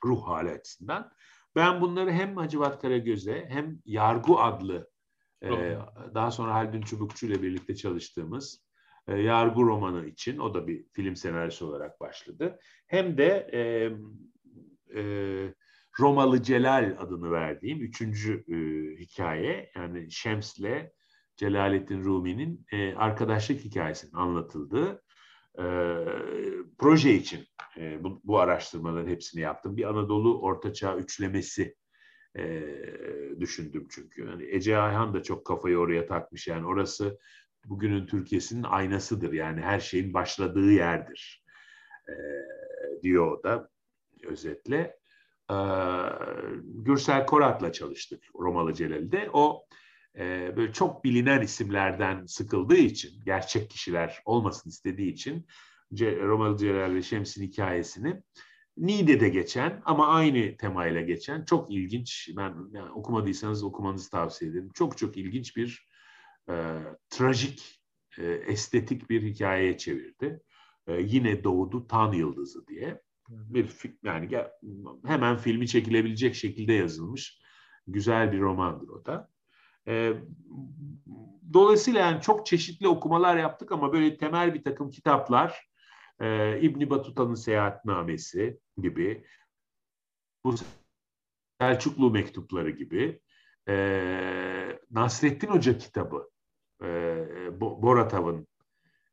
[0.05, 1.13] ruh hali açısından.
[1.57, 4.91] Ben bunları hem Hacivat Karagöz'e hem Yargu adlı
[5.43, 5.79] e,
[6.15, 8.67] daha sonra Haldun Çubukçu ile birlikte çalıştığımız
[9.07, 12.59] e, Yargu romanı için o da bir film senaryosu olarak başladı.
[12.87, 13.61] Hem de e,
[15.01, 15.03] e,
[16.01, 18.57] Romalı Celal adını verdiğim üçüncü e,
[19.01, 20.93] hikaye yani Şems'le
[21.37, 25.03] Celaleddin Rumi'nin e, arkadaşlık hikayesinin anlatıldığı
[26.79, 29.77] proje için e, bu, bu araştırmaların hepsini yaptım.
[29.77, 31.77] Bir Anadolu Ortaçağ üçlemesi
[32.39, 32.63] e,
[33.41, 34.25] düşündüm çünkü.
[34.25, 36.49] Yani Ece Ayhan da çok kafayı oraya takmış.
[36.49, 37.19] Yani orası
[37.65, 39.33] bugünün Türkiye'sinin aynasıdır.
[39.33, 41.45] Yani her şeyin başladığı yerdir
[42.09, 42.15] e,
[43.03, 43.69] diyor o da
[44.23, 44.97] özetle.
[45.51, 45.57] E,
[46.65, 49.31] Gürsel Korat'la çalıştık Romalı Celal'de.
[49.33, 49.67] O
[50.19, 55.47] e, böyle çok bilinen isimlerden sıkıldığı için, gerçek kişiler olmasın istediği için
[56.01, 58.23] Romalı Celal ve Şems'in hikayesini
[58.77, 64.71] Niğde'de geçen ama aynı temayla geçen çok ilginç, ben yani okumadıysanız okumanızı tavsiye ederim.
[64.75, 65.89] Çok çok ilginç bir
[66.51, 66.55] e,
[67.11, 67.83] trajik,
[68.19, 70.41] e, estetik bir hikayeye çevirdi.
[70.87, 73.03] E, yine doğdu Tan Yıldızı diye.
[73.29, 73.71] Bir
[74.05, 74.29] yani
[75.07, 77.41] hemen filmi çekilebilecek şekilde yazılmış
[77.87, 79.31] güzel bir romandır o da.
[79.89, 80.13] E,
[81.53, 85.69] dolayısıyla yani çok çeşitli okumalar yaptık ama böyle temel bir takım kitaplar
[86.21, 89.25] e, İbn Batuta'nın Seyahatnamesi gibi
[90.45, 90.55] bu
[91.61, 93.21] Selçuklu mektupları gibi
[93.69, 96.31] e, Nasrettin Hoca kitabı
[96.83, 96.87] e,
[97.61, 98.47] Boratav'ın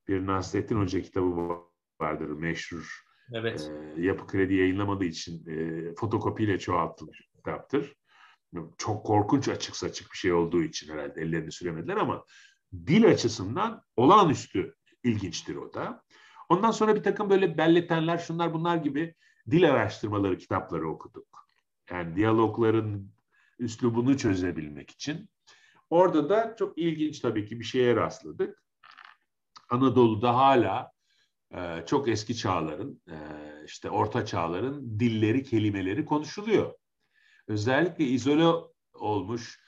[0.07, 1.57] bir Nasrettin Hoca kitabı
[2.01, 3.03] vardır meşhur.
[3.33, 3.71] Evet.
[3.97, 7.95] E, Yapı Kredi yayınlamadığı için e, fotokopiyle çoğaltılmış kitaptır.
[8.77, 12.25] Çok korkunç açık saçık bir şey olduğu için herhalde ellerini süremediler ama
[12.73, 16.03] dil açısından olağanüstü ilginçtir o da.
[16.49, 19.15] Ondan sonra bir takım böyle belletenler şunlar bunlar gibi
[19.51, 21.47] dil araştırmaları kitapları okuduk.
[21.91, 23.09] Yani diyalogların
[23.59, 25.29] üslubunu çözebilmek için.
[25.89, 28.63] Orada da çok ilginç tabii ki bir şeye rastladık.
[29.69, 30.91] Anadolu'da hala
[31.51, 33.17] e, çok eski çağların, e,
[33.65, 36.73] işte orta çağların dilleri, kelimeleri konuşuluyor.
[37.47, 39.59] Özellikle izole olmuş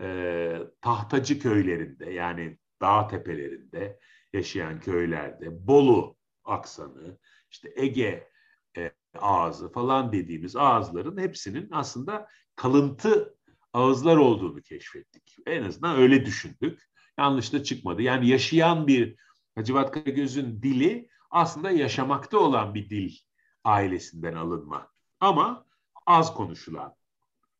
[0.00, 3.98] e, tahtacı köylerinde yani dağ tepelerinde
[4.32, 7.18] yaşayan köylerde Bolu aksanı,
[7.50, 8.28] işte Ege
[8.76, 13.36] e, ağzı falan dediğimiz ağızların hepsinin aslında kalıntı
[13.72, 15.36] ağızlar olduğunu keşfettik.
[15.46, 16.90] En azından öyle düşündük.
[17.18, 18.02] Yanlış da çıkmadı.
[18.02, 19.16] Yani yaşayan bir
[19.54, 23.16] Hacivat Karagöz'ün dili aslında yaşamakta olan bir dil
[23.64, 24.90] ailesinden alınma.
[25.20, 25.66] Ama
[26.06, 26.94] az konuşulan,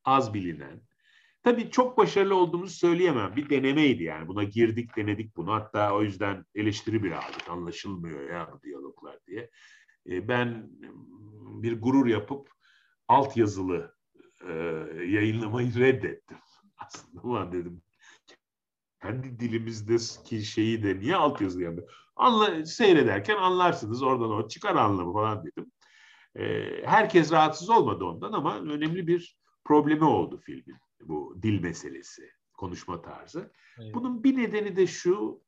[0.04, 0.82] az bilinen.
[1.42, 3.36] Tabii çok başarılı olduğumuzu söyleyemem.
[3.36, 4.28] Bir denemeydi yani.
[4.28, 5.52] Buna girdik, denedik bunu.
[5.52, 7.48] Hatta o yüzden eleştiri bile aldık.
[7.48, 9.50] Anlaşılmıyor ya bu diyaloglar diye.
[10.06, 10.70] E, ben
[11.62, 12.50] bir gurur yapıp
[13.08, 13.94] alt yazılı
[14.48, 14.52] e,
[15.06, 16.38] yayınlamayı reddettim.
[16.76, 17.82] Aslında ulan dedim
[19.02, 21.82] kendi dilimizdeki şeyi de niye alt yazı yanında?
[22.16, 25.72] Anla, seyrederken anlarsınız oradan o çıkar anlamı falan dedim.
[26.36, 33.03] E, herkes rahatsız olmadı ondan ama önemli bir problemi oldu filmin bu dil meselesi, konuşma
[33.03, 33.53] tarzı.
[33.79, 33.94] Evet.
[33.94, 35.42] Bunun bir nedeni de şu,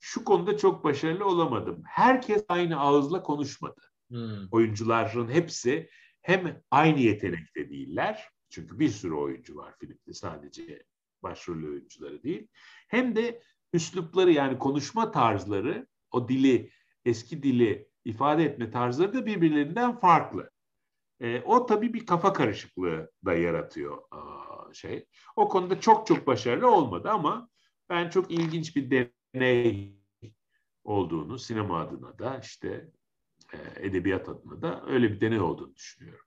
[0.00, 1.82] şu konuda çok başarılı olamadım.
[1.86, 3.80] Herkes aynı ağızla konuşmadı.
[4.08, 4.48] Hmm.
[4.50, 5.90] Oyuncuların hepsi
[6.22, 8.28] hem aynı yetenekte değiller.
[8.50, 10.84] Çünkü bir sürü oyuncu var filmde sadece
[11.22, 12.48] başrol oyuncuları değil.
[12.88, 13.42] Hem de
[13.72, 16.70] üslupları yani konuşma tarzları, o dili,
[17.04, 20.50] eski dili ifade etme tarzları da birbirlerinden farklı.
[21.22, 25.06] E, o tabii bir kafa karışıklığı da yaratıyor aa, şey.
[25.36, 27.48] O konuda çok çok başarılı olmadı ama
[27.88, 29.96] ben çok ilginç bir deney
[30.84, 32.90] olduğunu sinema adına da işte
[33.52, 36.26] e, edebiyat adına da öyle bir deney olduğunu düşünüyorum.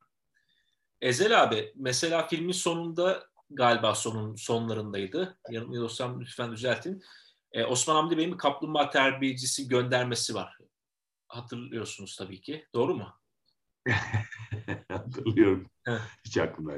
[1.01, 5.38] Ezel abi mesela filmin sonunda galiba sonun sonlarındaydı.
[5.49, 7.03] Yanılmıyorsam lütfen düzeltin.
[7.51, 10.58] Ee, Osman Hamdi Bey'in kaplumbağa terbiyecisi göndermesi var.
[11.27, 12.67] Hatırlıyorsunuz tabii ki.
[12.73, 13.13] Doğru mu?
[14.91, 15.69] Hatırlıyorum.
[16.26, 16.74] Hiç aklımda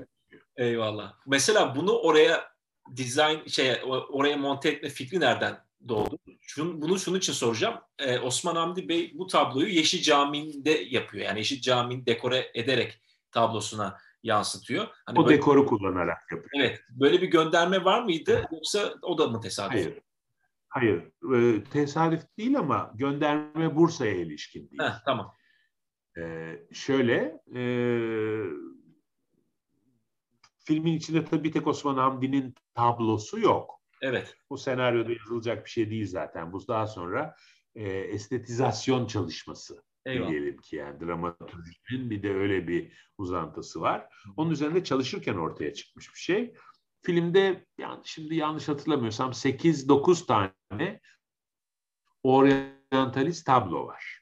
[0.56, 1.13] Eyvallah.
[1.28, 2.50] Mesela bunu oraya
[2.96, 6.17] dizayn şey oraya monte etme fikri nereden doğdu?
[6.41, 7.80] Şun, bunu şunun için soracağım.
[8.00, 11.26] Ee, Osman Hamdi Bey bu tabloyu Yeşil Camii'nde yapıyor.
[11.26, 14.88] Yani Yeşil Camii'ni dekore ederek tablosuna yansıtıyor.
[15.06, 16.50] Hani o böyle, dekoru kullanarak yapıyor.
[16.56, 16.80] Evet.
[16.89, 19.74] Böyle bir gönderme var mıydı yoksa o da mı tesadüf?
[19.74, 20.00] Hayır.
[20.70, 21.04] Hayır.
[21.36, 24.82] E, tesadüf değil ama gönderme Bursa'ya ilişkin değil.
[24.82, 25.34] Heh, tamam.
[26.17, 27.62] E, şöyle e,
[30.65, 33.82] filmin içinde tabii bir tek Osman Hamdi'nin tablosu yok.
[34.01, 34.38] Evet.
[34.49, 36.53] Bu senaryoda yazılacak bir şey değil zaten.
[36.53, 37.36] Bu daha sonra
[37.75, 40.30] e, estetizasyon çalışması Eyvallah.
[40.30, 44.10] diyelim ki yani dramaturjinin bir de öyle bir uzantısı var.
[44.38, 46.53] Onun üzerinde çalışırken ortaya çıkmış bir şey.
[47.01, 50.99] Filmde yani şimdi yanlış hatırlamıyorsam 8-9 tane
[52.23, 54.16] oryantalist tablo var.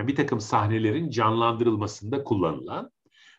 [0.00, 2.90] Yani bir takım sahnelerin canlandırılmasında kullanılan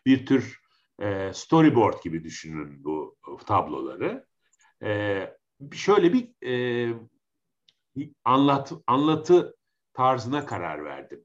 [0.06, 0.60] bir tür
[1.00, 4.26] e, storyboard gibi düşünün bu tabloları.
[4.82, 5.26] E,
[5.72, 6.94] şöyle bir e,
[8.24, 9.56] anlat anlatı
[9.92, 11.24] tarzına karar verdim.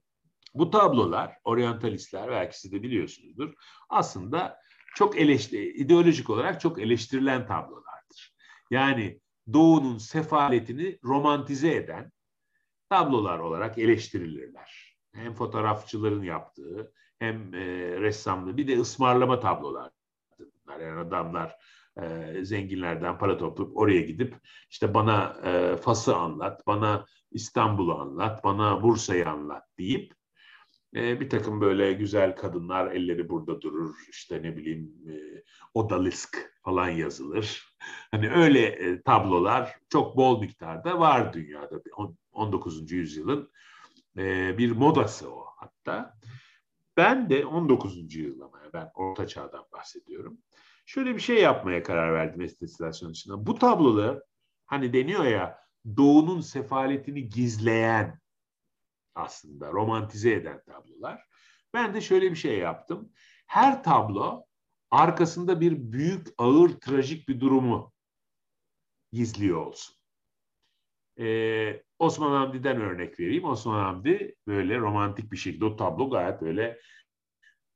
[0.53, 3.53] Bu tablolar, oryantalistler belki siz de biliyorsunuzdur,
[3.89, 4.59] aslında
[4.95, 8.35] çok eleştiri, ideolojik olarak çok eleştirilen tablolardır.
[8.71, 9.19] Yani
[9.53, 12.11] doğunun sefaletini romantize eden
[12.89, 14.86] tablolar olarak eleştirilirler.
[15.17, 17.65] Hem fotoğrafçıların yaptığı hem e,
[17.99, 19.91] ressamlı bir de ısmarlama tablolar.
[20.69, 21.55] Yani adamlar
[22.01, 24.35] e, zenginlerden para toplayıp oraya gidip
[24.69, 30.13] işte bana e, Fas'ı anlat, bana İstanbul'u anlat, bana Bursa'yı anlat deyip
[30.95, 36.89] e, bir takım böyle güzel kadınlar elleri burada durur işte ne bileyim e, odalisk falan
[36.89, 37.77] yazılır.
[38.11, 41.81] Hani öyle e, tablolar çok bol miktarda var dünyada.
[42.31, 42.91] 19.
[42.91, 43.51] yüzyılın
[44.17, 46.17] e, bir modası o hatta.
[46.97, 48.15] Ben de 19.
[48.15, 50.37] yüzyılda ben orta çağdan bahsediyorum.
[50.85, 53.47] Şöyle bir şey yapmaya karar verdim estetisasyon için.
[53.47, 54.19] Bu tablolar
[54.65, 55.59] hani deniyor ya
[55.97, 58.19] doğunun sefaletini gizleyen
[59.15, 61.23] aslında romantize eden tablolar.
[61.73, 63.11] Ben de şöyle bir şey yaptım.
[63.47, 64.45] Her tablo
[64.91, 67.93] arkasında bir büyük, ağır, trajik bir durumu
[69.11, 69.95] gizliyor olsun.
[71.19, 73.45] Ee, Osman Hamdi'den örnek vereyim.
[73.45, 76.79] Osman Hamdi böyle romantik bir şekilde o tablo gayet böyle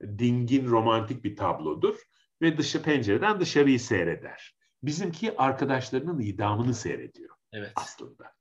[0.01, 1.95] dingin romantik bir tablodur.
[2.41, 4.55] ve dışı pencereden dışarıyı seyreder.
[4.83, 7.71] Bizimki arkadaşlarının idamını seyrediyor Evet.
[7.75, 8.31] aslında.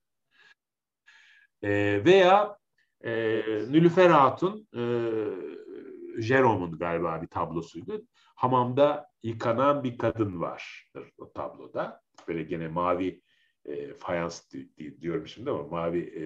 [1.63, 2.57] E, veya
[3.05, 3.13] e,
[3.69, 4.83] Nülüfer Hatun, e,
[6.23, 8.07] Jerome'un galiba bir tablosuydu.
[8.35, 12.03] Hamamda yıkanan bir kadın var o tabloda.
[12.29, 13.23] Böyle gene mavi
[13.65, 16.25] e, fayans di- di- diyorum şimdi ama mavi e,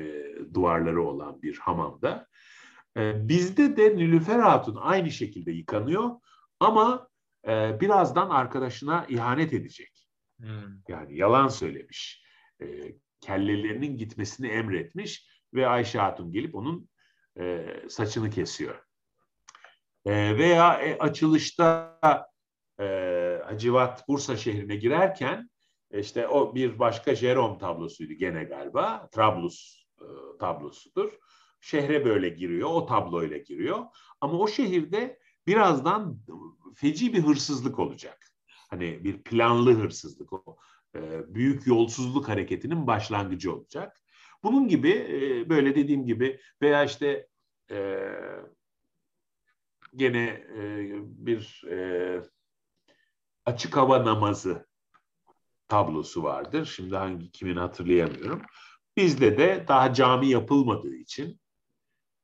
[0.55, 2.27] duvarları olan bir hamamda.
[2.97, 6.11] E, bizde de Nilüfer Hatun aynı şekilde yıkanıyor
[6.61, 7.09] ama
[7.49, 10.09] e, birazdan arkadaşına ihanet edecek.
[10.41, 10.49] Hmm.
[10.89, 12.25] Yani yalan söylemiş.
[12.63, 12.67] E,
[13.21, 16.89] kellelerinin gitmesini emretmiş ve Ayşe Hatun gelip onun
[17.39, 18.85] e, saçını kesiyor.
[20.05, 21.99] E, veya e, açılışta
[22.81, 22.85] e,
[23.45, 25.51] Hacivat Bursa şehrine girerken
[26.01, 29.09] işte o bir başka Jerome tablosuydu gene galiba.
[29.13, 30.07] Trablus e,
[30.39, 31.13] tablosudur.
[31.61, 33.85] Şehre böyle giriyor, o tabloyla giriyor.
[34.21, 36.19] Ama o şehirde birazdan
[36.75, 38.27] feci bir hırsızlık olacak.
[38.71, 40.57] Hani bir planlı hırsızlık o.
[40.95, 44.01] E, büyük yolsuzluk hareketinin başlangıcı olacak.
[44.43, 47.29] Bunun gibi e, böyle dediğim gibi veya işte
[47.71, 48.09] e,
[49.95, 50.25] gene
[50.57, 52.21] e, bir e,
[53.45, 54.67] açık hava namazı
[55.69, 56.73] tablosu vardır.
[56.77, 58.43] Şimdi hangi kimin hatırlayamıyorum.
[58.97, 61.41] Bizde de daha cami yapılmadığı için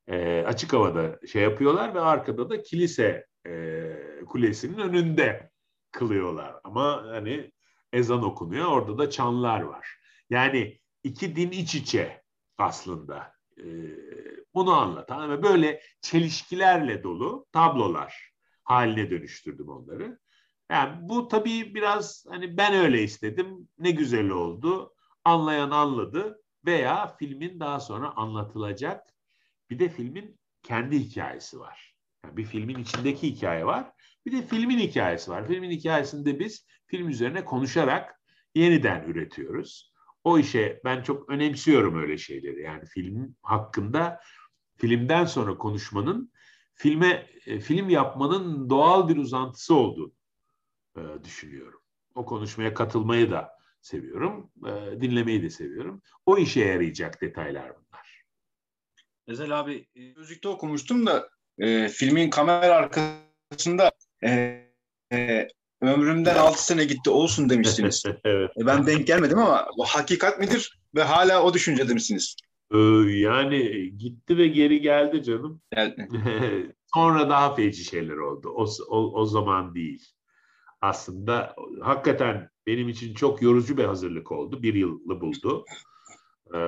[0.07, 3.93] e, açık havada şey yapıyorlar ve arkada da kilise e,
[4.27, 5.51] kulesinin önünde
[5.91, 6.55] kılıyorlar.
[6.63, 7.51] Ama hani
[7.93, 8.65] ezan okunuyor.
[8.65, 9.97] Orada da çanlar var.
[10.29, 12.23] Yani iki din iç içe
[12.57, 13.33] aslında.
[13.57, 13.65] E,
[14.53, 18.31] bunu anlatan ve böyle çelişkilerle dolu tablolar
[18.63, 20.19] haline dönüştürdüm onları.
[20.71, 23.67] Yani bu tabii biraz hani ben öyle istedim.
[23.77, 24.93] Ne güzel oldu.
[25.23, 29.13] Anlayan anladı veya filmin daha sonra anlatılacak
[29.69, 31.95] bir de filmin kendi hikayesi var.
[32.25, 33.91] Yani bir filmin içindeki hikaye var.
[34.25, 35.47] Bir de filmin hikayesi var.
[35.47, 38.21] Filmin hikayesinde biz film üzerine konuşarak
[38.55, 39.93] yeniden üretiyoruz.
[40.23, 42.61] O işe ben çok önemsiyorum öyle şeyleri.
[42.61, 44.19] Yani film hakkında
[44.77, 46.31] filmden sonra konuşmanın
[46.75, 50.20] filme e, film yapmanın doğal bir uzantısı olduğunu
[50.97, 51.81] e, düşünüyorum.
[52.15, 53.49] O konuşmaya katılmayı da
[53.81, 54.51] seviyorum.
[54.67, 56.01] E, dinlemeyi de seviyorum.
[56.25, 58.23] O işe yarayacak detaylar bunlar.
[59.27, 59.87] Ezel abi
[60.17, 61.29] müzikte okumuştum da
[61.59, 63.91] e, filmin kamera arkasında
[64.23, 64.61] e,
[65.13, 65.47] e,
[65.81, 68.03] ömrümden 6 sene gitti olsun demiştiniz.
[68.23, 68.51] evet.
[68.61, 72.35] E, ben denk gelmedim ama bu hakikat midir ve hala o düşüncede misiniz?
[72.73, 72.77] Ee,
[73.07, 75.61] yani gitti ve geri geldi canım.
[75.75, 75.95] Yani,
[76.93, 78.49] Sonra daha feci şeyler oldu.
[78.49, 80.05] O, o, o zaman değil.
[80.81, 84.63] Aslında hakikaten benim için çok yorucu bir hazırlık oldu.
[84.63, 85.65] Bir yılı buldu.
[86.53, 86.59] Ee,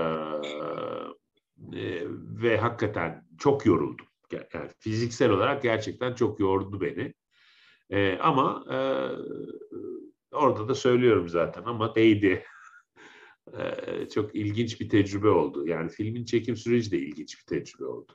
[1.74, 2.04] e,
[2.42, 4.06] ve hakikaten çok yoruldum.
[4.32, 7.14] Yani fiziksel olarak gerçekten çok yordu beni.
[7.90, 8.78] Ee, ama e,
[10.32, 12.44] orada da söylüyorum zaten ama değdi.
[13.58, 15.68] Ee, çok ilginç bir tecrübe oldu.
[15.68, 18.12] Yani filmin çekim süreci de ilginç bir tecrübe oldu.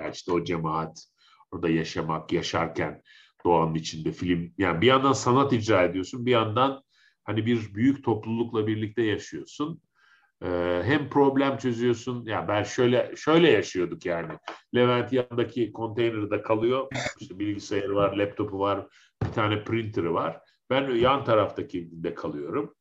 [0.00, 1.06] Yani işte o cemaat,
[1.50, 3.02] orada yaşamak, yaşarken
[3.44, 4.54] doğanın içinde film.
[4.58, 6.82] Yani bir yandan sanat icra ediyorsun, bir yandan
[7.24, 9.82] hani bir büyük toplulukla birlikte yaşıyorsun.
[10.44, 12.26] Ee, hem problem çözüyorsun.
[12.26, 14.32] Ya ben şöyle şöyle yaşıyorduk yani.
[14.74, 16.88] Levent yanındaki konteynerde kalıyor.
[17.20, 18.86] İşte bilgisayarı var, laptopu var,
[19.24, 20.40] bir tane printer'ı var.
[20.70, 22.74] Ben yan taraftaki de kalıyorum.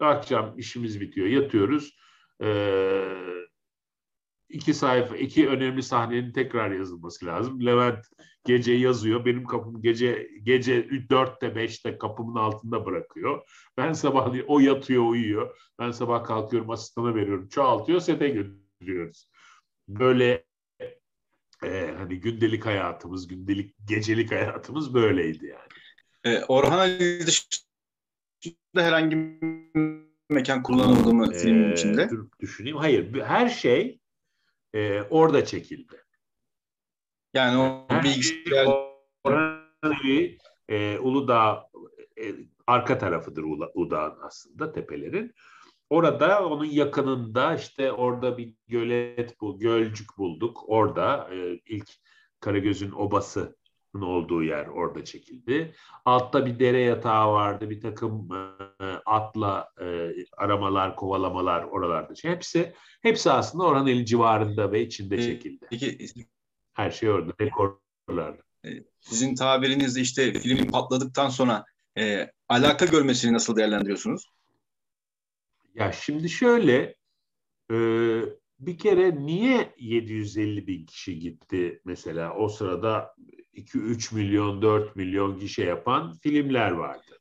[0.00, 1.96] Akşam işimiz bitiyor, yatıyoruz.
[2.42, 3.04] Ee,
[4.52, 7.66] iki sayfa, iki önemli sahnenin tekrar yazılması lazım.
[7.66, 8.04] Levent
[8.46, 9.24] gece yazıyor.
[9.24, 13.42] Benim kapım gece gece dörtte beşte kapımın altında bırakıyor.
[13.76, 15.56] Ben sabah o yatıyor, uyuyor.
[15.78, 17.48] Ben sabah kalkıyorum, asistana veriyorum.
[17.48, 19.28] Çoğaltıyor, sete götürüyoruz.
[19.88, 20.44] Böyle
[21.64, 26.36] e, hani gündelik hayatımız, gündelik gecelik hayatımız böyleydi yani.
[26.36, 27.62] e, Orhan Ali dışında
[28.82, 29.82] herhangi bir
[30.30, 32.10] mekan kullanıldı mı filmin Ee, içinde?
[32.10, 32.76] dur düşüneyim.
[32.76, 33.98] Hayır, her şey
[34.74, 36.04] e, orada çekildi.
[37.34, 38.64] Yani o Her bilgisayar şey
[39.24, 39.62] Orhan
[40.68, 41.70] e, Uludağ
[42.16, 42.34] e,
[42.66, 45.34] arka tarafıdır Uludağ'ın aslında tepelerin.
[45.90, 50.64] Orada onun yakınında işte orada bir gölet bu gölcük bulduk.
[50.66, 51.90] Orada e, ilk
[52.40, 53.61] Karagöz'ün obasının
[54.00, 55.74] olduğu yer orada çekildi.
[56.04, 57.70] Altta bir dere yatağı vardı.
[57.70, 58.28] Bir takım
[58.80, 62.14] e, atla e, aramalar, kovalamalar oralarda.
[62.14, 65.66] Şey, hepsi hepsi aslında Orhan Eli civarında ve içinde E, çekildi.
[65.70, 65.98] Peki
[66.72, 67.32] Her şey orada.
[67.38, 68.36] Dekorlar.
[69.00, 71.64] sizin tabirinizde işte filmin patladıktan sonra
[71.98, 74.24] e, alaka görmesini nasıl değerlendiriyorsunuz?
[75.74, 76.96] Ya şimdi şöyle
[77.72, 77.76] e,
[78.60, 83.14] bir kere niye 750 bin kişi gitti mesela o sırada
[83.54, 87.18] 2-3 milyon, 4 milyon gişe yapan filmler vardı.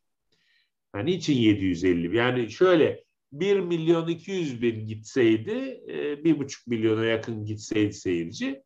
[0.96, 2.18] Yani için 750?
[2.18, 8.64] Yani şöyle 1 milyon 200 bin gitseydi, 1,5 e, milyona yakın gitseydi seyirci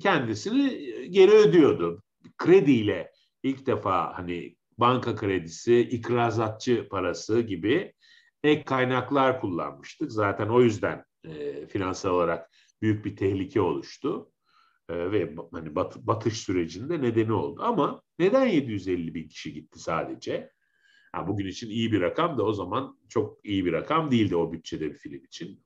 [0.00, 0.70] kendisini
[1.10, 2.02] geri ödüyordu.
[2.38, 7.92] Krediyle ilk defa hani banka kredisi, ikrazatçı parası gibi
[8.44, 10.12] ek kaynaklar kullanmıştık.
[10.12, 12.50] Zaten o yüzden e, finansal olarak
[12.82, 14.31] büyük bir tehlike oluştu.
[14.92, 17.62] E, ve hani bat, batış sürecinde nedeni oldu.
[17.62, 20.52] Ama neden 750 bin kişi gitti sadece?
[21.12, 24.52] Ha, bugün için iyi bir rakam da o zaman çok iyi bir rakam değildi o
[24.52, 25.64] bütçede bir film için.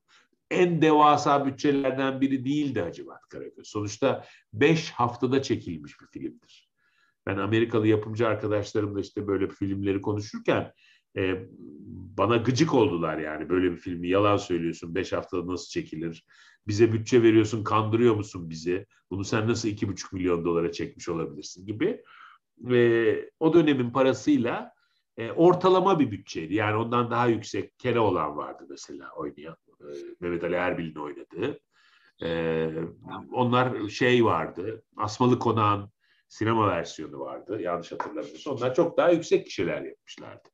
[0.51, 3.69] En devasa bütçelerden biri değildi Hacivat Karagöz.
[3.69, 6.71] Sonuçta 5 haftada çekilmiş bir filmdir.
[7.27, 10.73] Ben Amerikalı yapımcı arkadaşlarımla işte böyle filmleri konuşurken
[11.17, 11.47] e,
[12.19, 16.25] bana gıcık oldular yani böyle bir filmi yalan söylüyorsun beş haftada nasıl çekilir
[16.67, 18.87] bize bütçe veriyorsun kandırıyor musun bizi?
[19.11, 22.03] Bunu sen nasıl iki buçuk milyon dolara çekmiş olabilirsin gibi.
[22.71, 24.73] E, o dönemin parasıyla
[25.17, 26.55] e, ortalama bir bütçeydi.
[26.55, 29.85] Yani ondan daha yüksek kere olan vardı mesela oynayan e,
[30.21, 31.61] Mehmet Ali Erbil'in oynadığı.
[32.23, 32.71] E,
[33.33, 35.91] onlar şey vardı Asmalı Konağın
[36.29, 38.55] sinema versiyonu vardı yanlış hatırlamıyorsam.
[38.55, 40.49] Onlar çok daha yüksek kişiler yapmışlardı.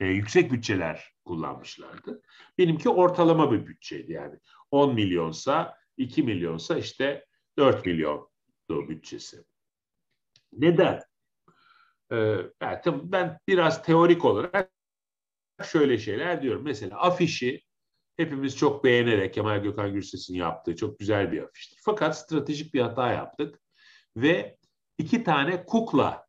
[0.00, 2.22] E, yüksek bütçeler kullanmışlardı.
[2.58, 4.38] Benimki ortalama bir bütçeydi yani.
[4.70, 7.26] 10 milyonsa 2 milyonsa işte
[7.58, 8.32] 4 milyon
[8.70, 9.44] bütçesi.
[10.52, 11.02] Neden?
[12.12, 12.36] Ee,
[12.86, 14.72] ben biraz teorik olarak
[15.64, 16.62] şöyle şeyler diyorum.
[16.64, 17.62] Mesela afişi
[18.16, 21.78] hepimiz çok beğenerek Kemal Gökhan Gürses'in yaptığı çok güzel bir afiştir.
[21.84, 23.60] Fakat stratejik bir hata yaptık
[24.16, 24.56] ve
[24.98, 26.26] iki tane kukla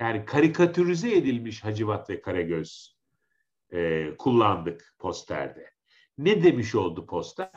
[0.00, 2.96] yani karikatürize edilmiş Hacivat ve Karagöz
[3.72, 5.70] e, kullandık posterde.
[6.18, 7.50] Ne demiş oldu poster?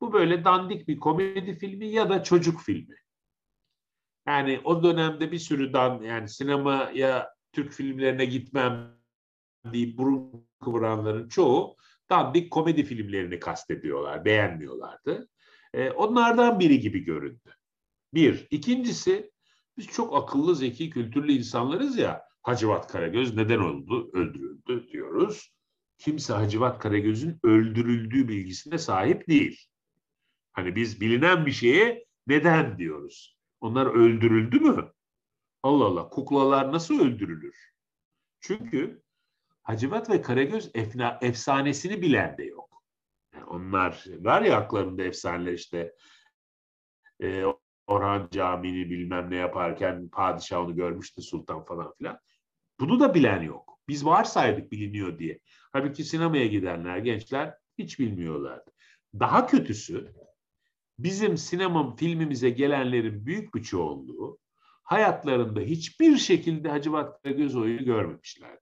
[0.00, 2.96] Bu böyle dandik bir komedi filmi ya da çocuk filmi.
[4.26, 8.98] Yani o dönemde bir sürü dan yani sinemaya Türk filmlerine gitmem
[9.64, 11.76] deyip burun kıvıranların çoğu
[12.10, 15.28] dandik komedi filmlerini kastediyorlar, beğenmiyorlardı.
[15.74, 17.54] Ee, onlardan biri gibi göründü.
[18.14, 18.46] Bir.
[18.50, 19.32] İkincisi
[19.78, 22.25] biz çok akıllı, zeki, kültürlü insanlarız ya.
[22.46, 25.54] Hacivat Karagöz neden oldu, öldürüldü diyoruz.
[25.98, 29.60] Kimse Hacivat Karagöz'ün öldürüldüğü bilgisine sahip değil.
[30.52, 33.38] Hani biz bilinen bir şeye neden diyoruz.
[33.60, 34.92] Onlar öldürüldü mü?
[35.62, 37.72] Allah Allah kuklalar nasıl öldürülür?
[38.40, 39.02] Çünkü
[39.62, 42.82] Hacivat ve Karagöz efna, efsanesini bilen de yok.
[43.34, 45.94] Yani onlar var ya aklarında efsaneler işte
[47.22, 47.44] e,
[47.86, 52.20] Orhan Camii'ni bilmem ne yaparken padişah onu görmüştü sultan falan filan.
[52.80, 53.78] Bunu da bilen yok.
[53.88, 55.40] Biz varsaydık biliniyor diye.
[55.72, 58.70] Halbuki sinemaya gidenler, gençler hiç bilmiyorlardı.
[59.20, 60.14] Daha kötüsü
[60.98, 64.38] bizim sinema filmimize gelenlerin büyük bir çoğunluğu
[64.82, 68.60] hayatlarında hiçbir şekilde Hacivat Karagöz oyunu görmemişlerdi.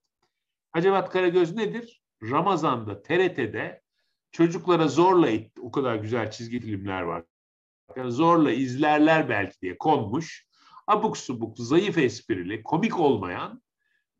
[0.72, 2.02] Hacivat Karagöz nedir?
[2.22, 3.82] Ramazan'da TRT'de
[4.32, 5.60] çocuklara zorla itti.
[5.60, 7.24] O kadar güzel çizgi filmler var.
[7.96, 10.46] Yani zorla izlerler belki diye konmuş.
[10.86, 13.62] Abuk subuk, zayıf esprili, komik olmayan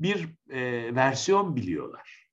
[0.01, 2.31] bir e, versiyon biliyorlar.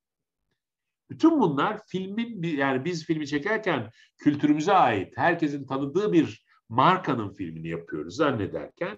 [1.09, 8.15] Bütün bunlar filmin yani biz filmi çekerken kültürümüze ait herkesin tanıdığı bir markanın filmini yapıyoruz
[8.15, 8.97] zannederken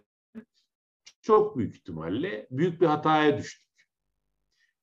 [1.22, 3.88] çok büyük ihtimalle büyük bir hataya düştük.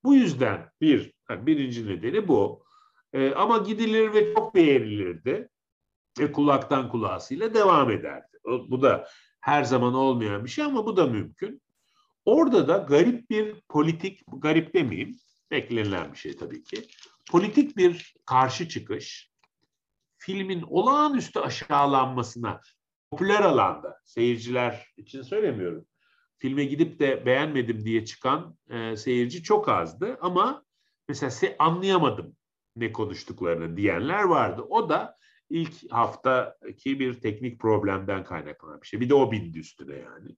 [0.04, 2.64] Bu yüzden bir birinci nedeni bu.
[3.12, 5.48] Ee, ama gidilir ve çok beğenilirdi.
[6.18, 8.38] Ve kulaktan kulağısıyla devam ederdi.
[8.44, 9.08] O, bu da
[9.40, 11.62] her zaman olmayan bir şey ama bu da mümkün.
[12.24, 15.16] Orada da garip bir politik, garip demeyeyim,
[15.50, 16.86] beklenilen bir şey tabii ki.
[17.30, 19.30] Politik bir karşı çıkış,
[20.18, 22.60] filmin olağanüstü aşağılanmasına,
[23.10, 25.86] popüler alanda, seyirciler için söylemiyorum,
[26.38, 30.64] filme gidip de beğenmedim diye çıkan e, seyirci çok azdı ama
[31.08, 32.36] mesela se anlayamadım
[32.76, 34.62] ne konuştuklarını diyenler vardı.
[34.68, 35.16] O da
[35.50, 39.00] ilk haftaki bir teknik problemden kaynaklanan bir şey.
[39.00, 40.36] Bir de o bindi üstüne yani.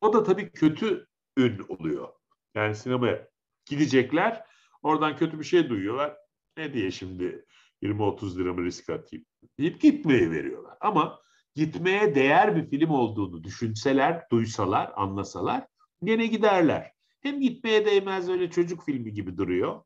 [0.00, 2.08] O da tabii kötü ün oluyor.
[2.54, 3.28] Yani sinemaya
[3.66, 4.44] gidecekler,
[4.82, 6.16] oradan kötü bir şey duyuyorlar.
[6.56, 7.44] Ne diye şimdi
[7.82, 9.24] 20-30 liramı risk atayım
[9.58, 10.76] deyip gitmeyi veriyorlar.
[10.80, 11.20] Ama
[11.54, 15.66] gitmeye değer bir film olduğunu düşünseler, duysalar, anlasalar
[16.04, 16.92] gene giderler.
[17.20, 19.82] Hem gitmeye değmez öyle çocuk filmi gibi duruyor.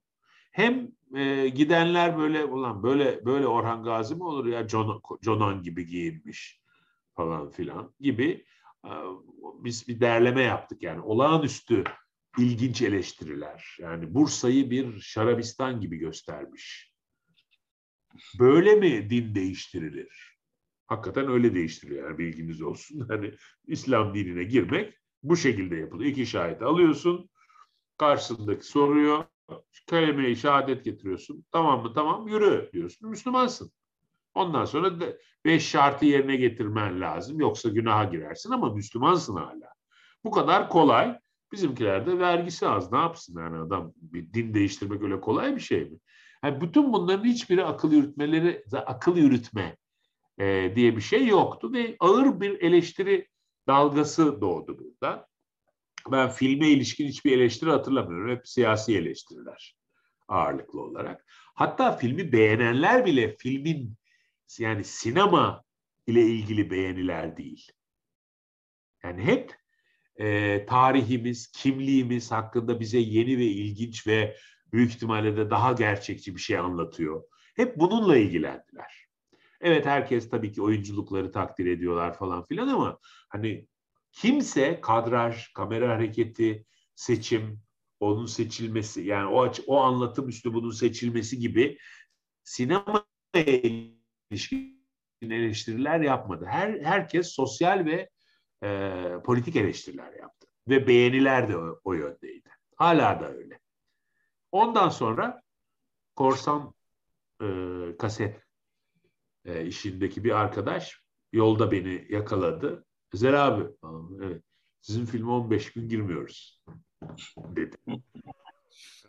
[0.52, 5.86] Hem e, gidenler böyle ulan böyle böyle Orhan Gazi mi olur ya John, Jonan gibi
[5.86, 6.60] giyinmiş
[7.16, 8.44] falan filan gibi
[9.64, 11.84] biz bir derleme yaptık yani olağanüstü
[12.38, 13.76] ilginç eleştiriler.
[13.80, 16.94] Yani Bursa'yı bir şarabistan gibi göstermiş.
[18.38, 20.34] Böyle mi din değiştirilir?
[20.86, 23.00] Hakikaten öyle değiştiriyor yani bilginiz olsun.
[23.08, 23.34] Hani
[23.66, 26.10] İslam dinine girmek Bu şekilde yapılıyor.
[26.10, 27.30] İki şahit alıyorsun.
[27.98, 29.24] Karşısındaki soruyor.
[29.86, 31.44] Kelime-i şehadet getiriyorsun.
[31.52, 31.92] Tamam mı?
[31.94, 32.28] Tamam.
[32.28, 33.10] Yürü diyorsun.
[33.10, 33.70] Müslümansın.
[34.34, 35.04] Ondan sonra da
[35.44, 37.40] beş şartı yerine getirmen lazım.
[37.40, 39.74] Yoksa günaha girersin ama Müslümansın hala.
[40.24, 41.18] Bu kadar kolay.
[41.52, 42.92] Bizimkilerde vergisi az.
[42.92, 43.92] Ne yapsın yani adam?
[43.96, 45.98] Bir din değiştirmek öyle kolay bir şey mi?
[46.44, 49.76] Yani bütün bunların hiçbiri akıl yürütmeleri, akıl yürütme
[50.38, 53.28] e, diye bir şey yoktu ve ağır bir eleştiri
[53.68, 55.26] dalgası doğdu burada.
[56.10, 58.30] Ben filme ilişkin hiçbir eleştiri hatırlamıyorum.
[58.30, 59.76] Hep siyasi eleştiriler
[60.28, 61.24] ağırlıklı olarak.
[61.54, 63.94] Hatta filmi beğenenler bile filmin
[64.60, 65.64] yani sinema
[66.06, 67.72] ile ilgili beğeniler değil.
[69.02, 69.56] Yani hep
[70.16, 74.36] e, tarihimiz, kimliğimiz hakkında bize yeni ve ilginç ve
[74.72, 77.22] büyük ihtimalle de daha gerçekçi bir şey anlatıyor.
[77.56, 79.04] Hep bununla ilgilendiler.
[79.60, 82.98] Evet herkes tabii ki oyunculukları takdir ediyorlar falan filan ama
[83.28, 83.66] hani
[84.12, 87.60] kimse kadraj, kamera hareketi, seçim,
[88.00, 91.78] onun seçilmesi yani o o anlatım üslubunun seçilmesi gibi
[92.44, 93.06] sinema
[94.30, 94.84] ilişkin
[95.22, 96.46] eleştiriler yapmadı.
[96.48, 98.10] Her herkes sosyal ve
[98.64, 102.48] e, politik eleştiriler yaptı ve beğeniler de o, o yöndeydi.
[102.76, 103.60] Hala da öyle.
[104.52, 105.42] Ondan sonra
[106.16, 106.74] korsan
[107.42, 107.46] e,
[107.98, 108.42] kaset
[109.44, 111.00] e, işindeki bir arkadaş
[111.32, 112.84] yolda beni yakaladı.
[113.14, 113.64] Ezel abi,
[114.22, 114.42] evet,
[114.80, 116.62] sizin filme 15 gün girmiyoruz
[117.36, 117.76] dedi.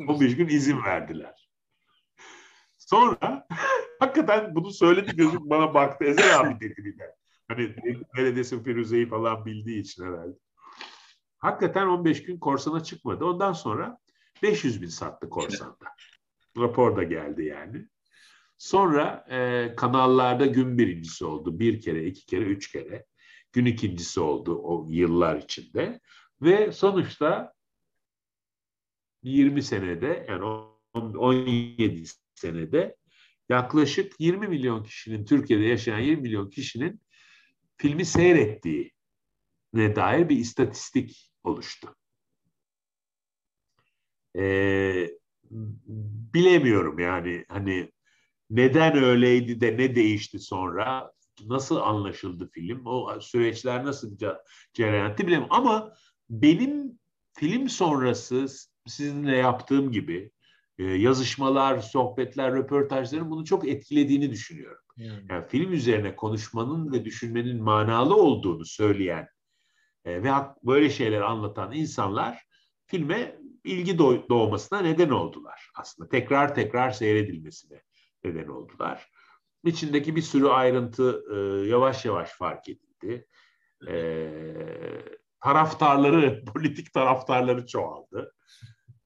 [0.08, 1.50] 15 gün izin verdiler.
[2.78, 3.48] Sonra
[4.06, 6.06] hakikaten bunu söyledi gözüm bana baktı.
[6.06, 7.16] Ezel abi dedi bir de.
[7.48, 7.76] Hani
[8.16, 10.38] neredesin Firuze'yi falan bildiği için herhalde.
[11.38, 13.26] Hakikaten 15 gün korsana çıkmadı.
[13.26, 13.98] Ondan sonra
[14.44, 15.86] 500 bin sattı korsanda.
[16.58, 17.88] Rapor da geldi yani.
[18.58, 21.60] Sonra e, kanallarda gün birincisi oldu.
[21.60, 23.06] Bir kere, iki kere, üç kere.
[23.54, 26.00] Gün ikincisi oldu o yıllar içinde.
[26.42, 27.54] Ve sonuçta
[29.24, 30.44] 20 senede yani
[30.94, 32.04] 17
[32.36, 32.96] senede
[33.50, 37.02] yaklaşık 20 milyon kişinin Türkiye'de yaşayan 20 milyon kişinin
[37.78, 38.92] filmi seyrettiği
[39.74, 41.96] ne dair bir istatistik oluştu.
[44.38, 45.10] Ee,
[46.34, 47.92] bilemiyorum yani hani
[48.50, 51.12] neden öyleydi de ne değişti sonra
[51.46, 54.18] nasıl anlaşıldı film o süreçler nasıl
[54.74, 55.94] cereyan etti bilemiyorum ama
[56.30, 57.00] benim
[57.38, 58.46] film sonrası
[58.88, 60.32] sizinle yaptığım gibi
[60.80, 64.84] e, yazışmalar, sohbetler, röportajların bunu çok etkilediğini düşünüyorum.
[64.98, 65.26] Yani.
[65.30, 69.28] yani film üzerine konuşmanın ve düşünmenin manalı olduğunu söyleyen
[70.06, 70.32] e, ve
[70.64, 72.46] böyle şeyler anlatan insanlar
[72.86, 76.10] filme ilgi doğmasına neden oldular aslında.
[76.10, 77.82] Tekrar tekrar seyredilmesine
[78.24, 79.10] neden oldular.
[79.64, 83.28] İçindeki bir sürü ayrıntı e, yavaş yavaş fark edildi.
[83.88, 84.30] E,
[85.44, 88.34] taraftarları, politik taraftarları çoğaldı.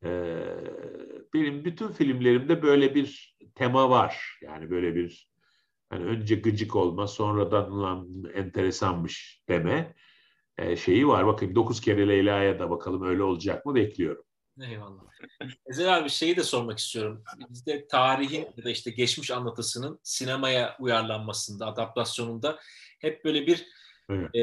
[0.03, 0.09] E,
[1.43, 4.39] benim bütün filmlerimde böyle bir tema var.
[4.41, 5.29] Yani böyle bir
[5.89, 9.95] hani önce gıcık olma, sonradan ulan enteresanmış deme
[10.57, 11.27] e, şeyi var.
[11.27, 14.23] Bakayım dokuz kere Leyla'ya da bakalım öyle olacak mı bekliyorum.
[14.61, 15.03] Eyvallah.
[15.65, 17.23] Ezel abi şeyi de sormak istiyorum.
[17.49, 22.59] Bizde tarihin ya da işte geçmiş anlatısının sinemaya uyarlanmasında, adaptasyonunda
[22.99, 23.65] hep böyle bir
[24.09, 24.35] evet.
[24.35, 24.41] e,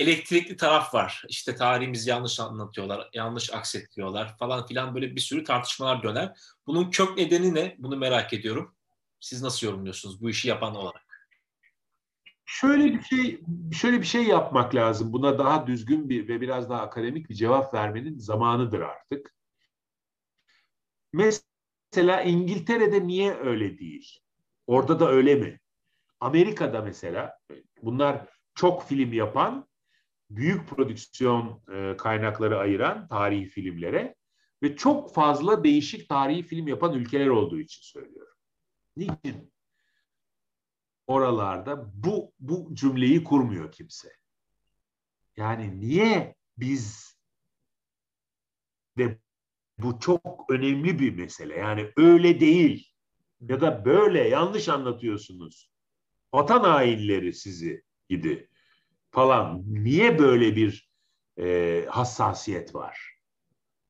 [0.00, 1.24] elektrikli taraf var.
[1.28, 6.32] İşte tarihimizi yanlış anlatıyorlar, yanlış aksetliyorlar falan filan böyle bir sürü tartışmalar döner.
[6.66, 7.76] Bunun kök nedeni ne?
[7.78, 8.74] Bunu merak ediyorum.
[9.20, 11.02] Siz nasıl yorumluyorsunuz bu işi yapan olarak?
[12.44, 13.40] Şöyle bir şey
[13.72, 15.12] şöyle bir şey yapmak lazım.
[15.12, 19.34] Buna daha düzgün bir ve biraz daha akademik bir cevap vermenin zamanıdır artık.
[21.12, 24.18] Mesela İngiltere'de niye öyle değil?
[24.66, 25.60] Orada da öyle mi?
[26.20, 27.38] Amerika'da mesela
[27.82, 29.68] bunlar çok film yapan,
[30.30, 34.14] büyük prodüksiyon e, kaynakları ayıran tarihi filmlere
[34.62, 38.36] ve çok fazla değişik tarihi film yapan ülkeler olduğu için söylüyorum.
[38.96, 39.52] Niçin?
[41.06, 44.12] oralarda bu bu cümleyi kurmuyor kimse.
[45.36, 47.16] Yani niye biz
[48.98, 49.18] de
[49.78, 51.58] bu çok önemli bir mesele.
[51.58, 52.92] Yani öyle değil
[53.40, 55.72] ya da böyle yanlış anlatıyorsunuz.
[56.32, 57.82] Vatan hainleri sizi
[58.12, 58.48] gidi
[59.10, 59.62] falan.
[59.66, 60.90] Niye böyle bir
[61.38, 63.16] e, hassasiyet var?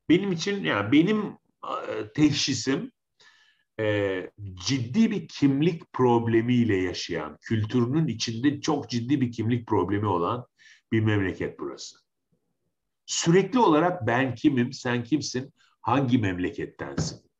[0.08, 2.92] Benim için yani benim e, teşhisim
[3.80, 4.30] e,
[4.66, 10.46] ciddi bir kimlik problemiyle yaşayan, kültürünün içinde çok ciddi bir kimlik problemi olan
[10.92, 11.96] bir memleket burası.
[13.06, 17.30] Sürekli olarak ben kimim, sen kimsin, hangi memlekettensin?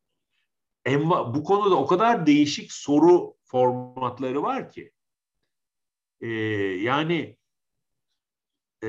[0.85, 4.91] Enva, bu konuda o kadar değişik soru formatları var ki.
[6.23, 6.29] Ee,
[6.81, 7.37] yani
[8.83, 8.87] e,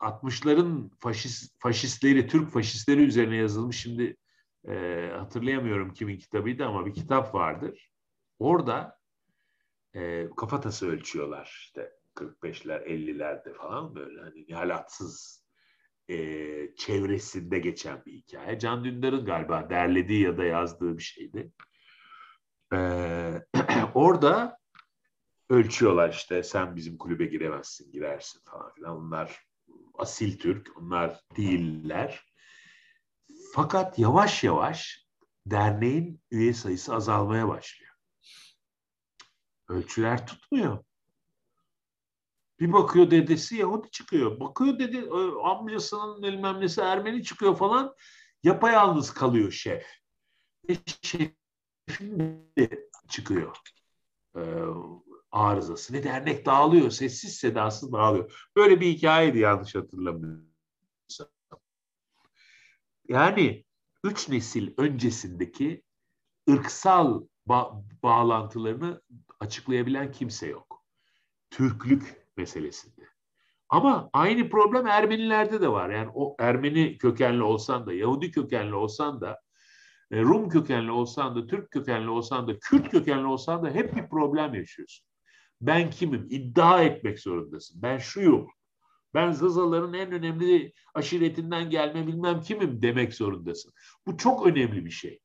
[0.00, 4.16] 60'ların faşist, faşistleri, Türk faşistleri üzerine yazılmış şimdi
[4.68, 4.74] e,
[5.16, 7.90] hatırlayamıyorum kimin kitabıydı ama bir kitap vardır.
[8.38, 8.98] Orada
[9.94, 15.44] e, kafatası ölçüyorlar işte 45'ler 50'lerde falan böyle hani nihalatsız
[16.08, 16.16] e,
[16.76, 18.58] çevresinde geçen bir hikaye.
[18.58, 21.52] Can Dündar'ın galiba derlediği ya da yazdığı bir şeydi.
[22.72, 22.78] E,
[23.94, 24.59] orada
[25.50, 28.96] ölçüyorlar işte sen bizim kulübe giremezsin girersin falan filan.
[28.96, 29.46] Onlar
[29.98, 32.24] asil Türk, onlar değiller.
[33.54, 35.06] Fakat yavaş yavaş
[35.46, 37.94] derneğin üye sayısı azalmaya başlıyor.
[39.68, 40.84] Ölçüler tutmuyor.
[42.60, 44.40] Bir bakıyor dedesi Yahudi çıkıyor.
[44.40, 47.94] Bakıyor dedi e, amcasının bilmem nesi Ermeni çıkıyor falan.
[48.42, 49.86] Yapayalnız kalıyor şef.
[50.68, 53.56] Ve şefin de çıkıyor.
[54.36, 54.40] Ee,
[55.32, 56.90] arızası ve dernek dağılıyor.
[56.90, 58.48] Sessiz sedasız dağılıyor.
[58.56, 61.28] Böyle bir hikayeydi yanlış hatırlamıyorsam.
[63.08, 63.64] Yani
[64.04, 65.82] üç nesil öncesindeki
[66.50, 69.02] ırksal ba- bağlantılarını
[69.40, 70.84] açıklayabilen kimse yok.
[71.50, 73.04] Türklük meselesinde.
[73.68, 75.90] Ama aynı problem Ermenilerde de var.
[75.90, 79.40] Yani o Ermeni kökenli olsan da, Yahudi kökenli olsan da,
[80.10, 84.08] e, Rum kökenli olsan da, Türk kökenli olsan da, Kürt kökenli olsan da hep bir
[84.08, 85.09] problem yaşıyorsun.
[85.60, 86.26] Ben kimim?
[86.30, 87.82] İddia etmek zorundasın.
[87.82, 88.46] Ben şuyum.
[89.14, 93.72] Ben Zazaların en önemli aşiretinden gelme bilmem kimim demek zorundasın.
[94.06, 95.20] Bu çok önemli bir şey.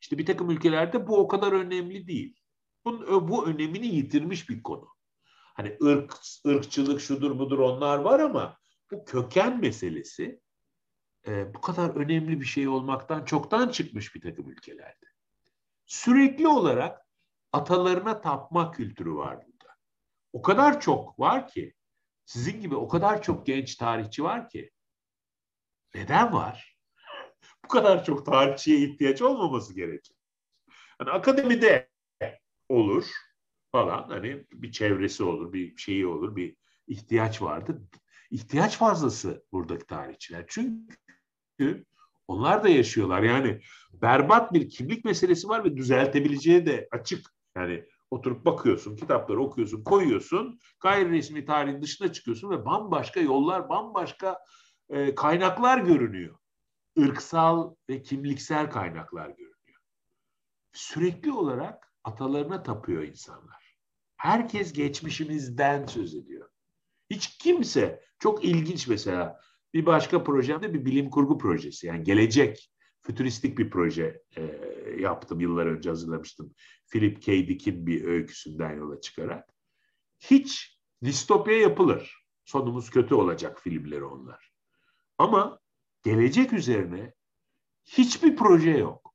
[0.00, 2.40] İşte bir takım ülkelerde bu o kadar önemli değil.
[2.84, 4.88] Bunun, bu önemini yitirmiş bir konu.
[5.54, 6.14] Hani ırk,
[6.46, 8.58] ırkçılık şudur budur onlar var ama
[8.92, 10.40] bu köken meselesi
[11.26, 15.06] e, bu kadar önemli bir şey olmaktan çoktan çıkmış bir takım ülkelerde.
[15.86, 17.06] Sürekli olarak
[17.52, 19.55] atalarına tapma kültürü var burada.
[20.36, 21.74] O kadar çok var ki
[22.24, 24.70] sizin gibi o kadar çok genç tarihçi var ki.
[25.94, 26.76] Neden var?
[27.64, 30.16] Bu kadar çok tarihçiye ihtiyaç olmaması gerekir.
[30.98, 31.90] Hani akademide
[32.68, 33.06] olur
[33.72, 36.56] falan hani bir çevresi olur, bir şeyi olur, bir
[36.86, 37.76] ihtiyaç vardır.
[38.30, 40.44] İhtiyaç fazlası buradaki tarihçiler.
[40.48, 41.84] Çünkü
[42.28, 43.22] onlar da yaşıyorlar.
[43.22, 43.60] Yani
[43.92, 47.26] berbat bir kimlik meselesi var ve düzeltebileceği de açık.
[47.56, 50.58] Yani oturup bakıyorsun, kitapları okuyorsun, koyuyorsun.
[50.80, 54.38] Gayri resmi tarihin dışına çıkıyorsun ve bambaşka yollar, bambaşka
[54.88, 56.38] e, kaynaklar görünüyor.
[56.96, 59.80] Irksal ve kimliksel kaynaklar görünüyor.
[60.72, 63.76] Sürekli olarak atalarına tapıyor insanlar.
[64.16, 66.48] Herkes geçmişimizden söz ediyor.
[67.10, 69.40] Hiç kimse, çok ilginç mesela
[69.74, 72.70] bir başka projemde bir bilim kurgu projesi yani gelecek
[73.06, 74.42] fütüristik bir proje e,
[74.98, 76.54] yaptım yıllar önce hazırlamıştım.
[76.92, 77.48] Philip K.
[77.48, 79.54] Dick'in bir öyküsünden yola çıkarak.
[80.18, 82.26] Hiç distopya yapılır.
[82.44, 84.52] Sonumuz kötü olacak filmleri onlar.
[85.18, 85.58] Ama
[86.02, 87.12] gelecek üzerine
[87.84, 89.14] hiçbir proje yok.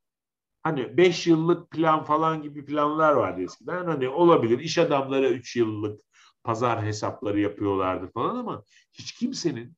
[0.62, 3.86] Hani beş yıllık plan falan gibi planlar vardı eskiden.
[3.86, 6.00] Hani olabilir iş adamları üç yıllık
[6.44, 9.76] pazar hesapları yapıyorlardı falan ama hiç kimsenin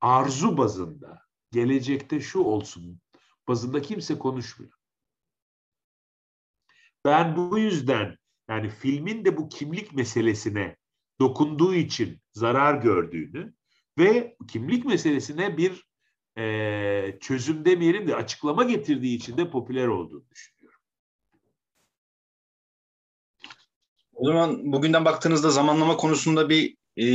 [0.00, 3.00] arzu bazında gelecekte şu olsun
[3.50, 4.72] bazında kimse konuşmuyor.
[7.04, 8.16] Ben bu yüzden
[8.48, 10.76] yani filmin de bu kimlik meselesine
[11.20, 13.54] dokunduğu için zarar gördüğünü
[13.98, 15.84] ve kimlik meselesine bir
[16.38, 20.80] e, çözüm demeyelim de açıklama getirdiği için de popüler olduğunu düşünüyorum.
[24.12, 27.06] O zaman bugünden baktığınızda zamanlama konusunda bir e,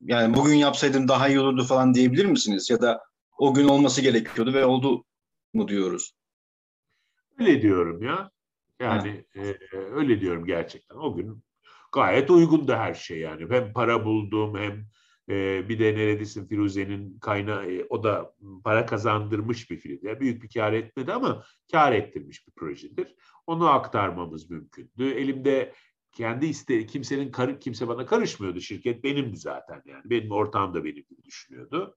[0.00, 2.70] yani bugün yapsaydım daha iyi olurdu falan diyebilir misiniz?
[2.70, 3.04] Ya da
[3.38, 5.04] o gün olması gerekiyordu ve oldu
[5.56, 6.12] mu diyoruz?
[7.38, 8.30] Öyle diyorum ya.
[8.80, 10.96] Yani e, öyle diyorum gerçekten.
[10.96, 11.42] O gün
[11.92, 13.50] gayet uygundu her şey yani.
[13.50, 14.86] Hem para buldum hem
[15.28, 18.34] e, bir de neredesin Firuze'nin kaynağı e, o da
[18.64, 19.98] para kazandırmış bir film.
[20.02, 23.14] Yani büyük bir kar etmedi ama kar ettirmiş bir projedir.
[23.46, 25.10] Onu aktarmamız mümkündü.
[25.10, 25.74] Elimde
[26.12, 28.60] kendi iste kimsenin kimse bana karışmıyordu.
[28.60, 30.02] Şirket benimdi zaten yani.
[30.04, 31.96] Benim ortağım da benim gibi düşünüyordu.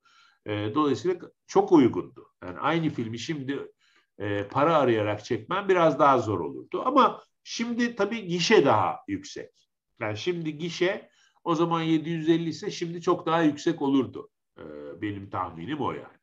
[0.50, 2.32] E, dolayısıyla çok uygundu.
[2.44, 3.72] Yani aynı filmi şimdi
[4.18, 6.82] e, para arayarak çekmem biraz daha zor olurdu.
[6.86, 9.70] Ama şimdi tabii gişe daha yüksek.
[10.00, 11.10] Yani şimdi gişe
[11.44, 14.30] o zaman 750 ise şimdi çok daha yüksek olurdu.
[14.58, 14.64] E,
[15.02, 16.20] benim tahminim o yani.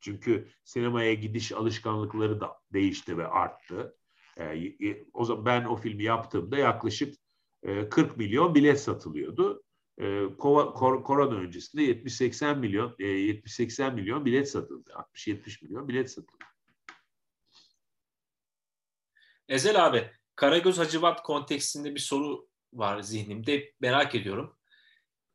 [0.00, 3.96] Çünkü sinemaya gidiş alışkanlıkları da değişti ve arttı.
[4.38, 7.14] E, o zaman ben o filmi yaptığımda yaklaşık
[7.62, 9.62] e, 40 milyon bilet satılıyordu.
[10.00, 14.90] E, korona öncesinde 70-80 milyon e, 70-80 milyon bilet satıldı.
[15.14, 16.44] 60-70 milyon bilet satıldı.
[19.48, 23.72] Ezel abi, Karagöz Hacivat kontekstinde bir soru var zihnimde.
[23.80, 24.56] Merak ediyorum.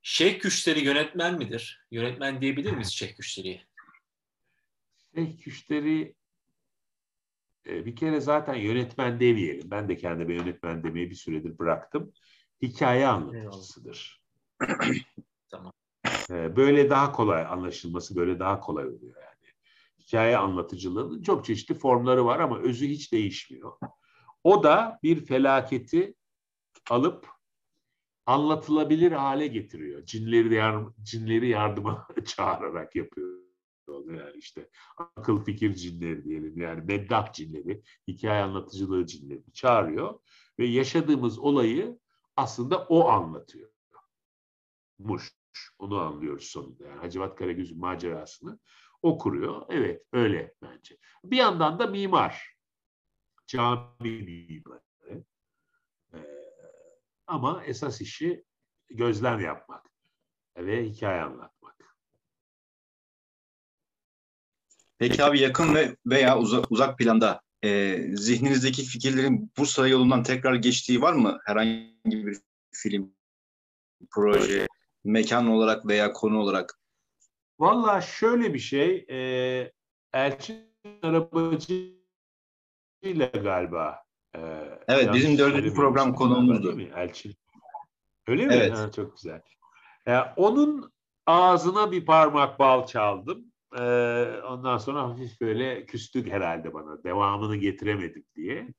[0.01, 1.86] Şeyh Küşleri yönetmen midir?
[1.91, 3.68] Yönetmen diyebilir miyiz Şeyh Küşteri'ye?
[5.16, 6.16] Şeyh Küşleri
[7.68, 9.72] e, bir kere zaten yönetmen demeyelim.
[9.72, 12.14] Ben de kendime yönetmen demeyi bir süredir bıraktım.
[12.61, 14.22] Hikaye anlatıcısıdır.
[15.51, 15.74] tamam.
[16.32, 19.53] E, böyle daha kolay anlaşılması, böyle daha kolay oluyor yani.
[19.99, 23.74] Hikaye anlatıcılığının çok çeşitli formları var ama özü hiç değişmiyor.
[24.43, 26.16] O da bir felaketi
[26.89, 27.28] alıp
[28.26, 30.05] anlatılabilir hale getiriyor.
[30.05, 33.43] Cinleri yardım, cinleri yardıma çağırarak yapıyor.
[33.88, 40.20] Yani işte akıl fikir cinleri diyelim yani meddah cinleri, hikaye anlatıcılığı cinleri çağırıyor
[40.59, 41.99] ve yaşadığımız olayı
[42.36, 43.72] aslında o anlatıyor.
[45.04, 45.34] Muş.
[45.80, 46.88] Onu anlıyoruz sonunda.
[46.88, 48.60] Yani Hacivat Karagöz'ün macerasını
[49.01, 49.66] o kuruyor.
[49.70, 50.97] Evet öyle bence.
[51.24, 52.56] Bir yandan da mimar.
[53.47, 55.24] Cami mimarı.
[56.14, 56.18] Ee,
[57.28, 58.45] ama esas işi
[58.89, 59.86] gözlem yapmak
[60.58, 61.64] ve hikaye anlatmak.
[64.97, 71.01] Peki abi yakın ve veya uzak, uzak planda e, zihninizdeki fikirlerin Bursa yolundan tekrar geçtiği
[71.01, 71.39] var mı?
[71.45, 72.38] Herhangi bir
[72.74, 73.16] film,
[74.12, 74.68] proje,
[75.04, 76.80] mekan olarak veya konu olarak?
[77.60, 79.72] Valla şöyle bir şey, e,
[80.14, 80.58] Elçin
[81.01, 81.93] Arabacı
[83.01, 84.04] ile galiba.
[84.36, 84.39] E,
[84.88, 86.82] evet, bizim dördüncü program konuğumuzdu.
[86.82, 87.36] Elçin.
[88.28, 88.54] Öyle mi?
[88.54, 88.74] Evet.
[88.74, 89.41] Ha, çok güzel.
[90.08, 90.93] E, onun
[91.26, 93.45] ağzına bir parmak bal çaldım.
[93.80, 93.84] E,
[94.47, 97.04] ondan sonra hafif böyle küstük herhalde bana.
[97.04, 98.74] Devamını getiremedik diye.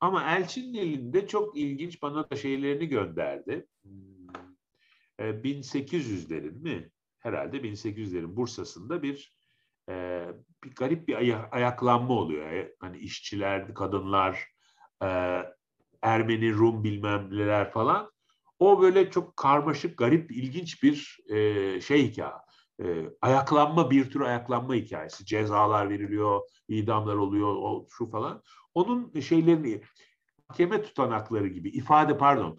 [0.00, 3.66] Ama Elçin'in elinde çok ilginç bana da şeylerini gönderdi.
[5.20, 5.26] Hmm.
[5.26, 6.90] 1800'lerin mi?
[7.18, 9.36] Herhalde 1800'lerin Bursa'sında bir
[9.88, 10.26] e,
[10.64, 12.66] bir garip bir ay- ayaklanma oluyor.
[12.80, 14.46] Hani işçiler, kadınlar,
[15.02, 15.40] e,
[16.02, 18.10] Ermeni, Rum bilmem neler falan.
[18.58, 22.32] O böyle çok karmaşık, garip, ilginç bir e, şey hikaye.
[22.82, 25.26] E, ayaklanma, bir tür ayaklanma hikayesi.
[25.26, 28.42] Cezalar veriliyor, idamlar oluyor, o şu falan.
[28.74, 29.82] Onun şeylerini,
[30.48, 32.58] mahkeme tutanakları gibi, ifade pardon,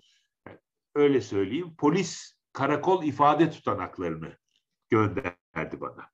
[0.95, 4.37] öyle söyleyeyim, polis karakol ifade tutanaklarını
[4.89, 6.09] gönderdi bana.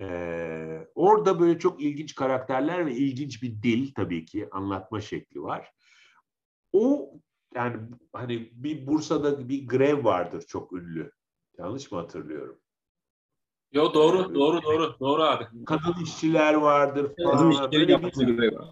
[0.00, 5.72] Ee, orada böyle çok ilginç karakterler ve ilginç bir dil tabii ki anlatma şekli var.
[6.72, 7.12] O
[7.54, 7.76] yani
[8.12, 11.12] hani bir Bursa'da bir grev vardır çok ünlü.
[11.58, 12.60] Yanlış mı hatırlıyorum?
[13.72, 15.64] Yo doğru, yani, doğru, doğru, doğru abi.
[15.66, 17.36] Kadın işçiler vardır falan.
[17.36, 18.68] Kadın işçileri yaptığı grev var.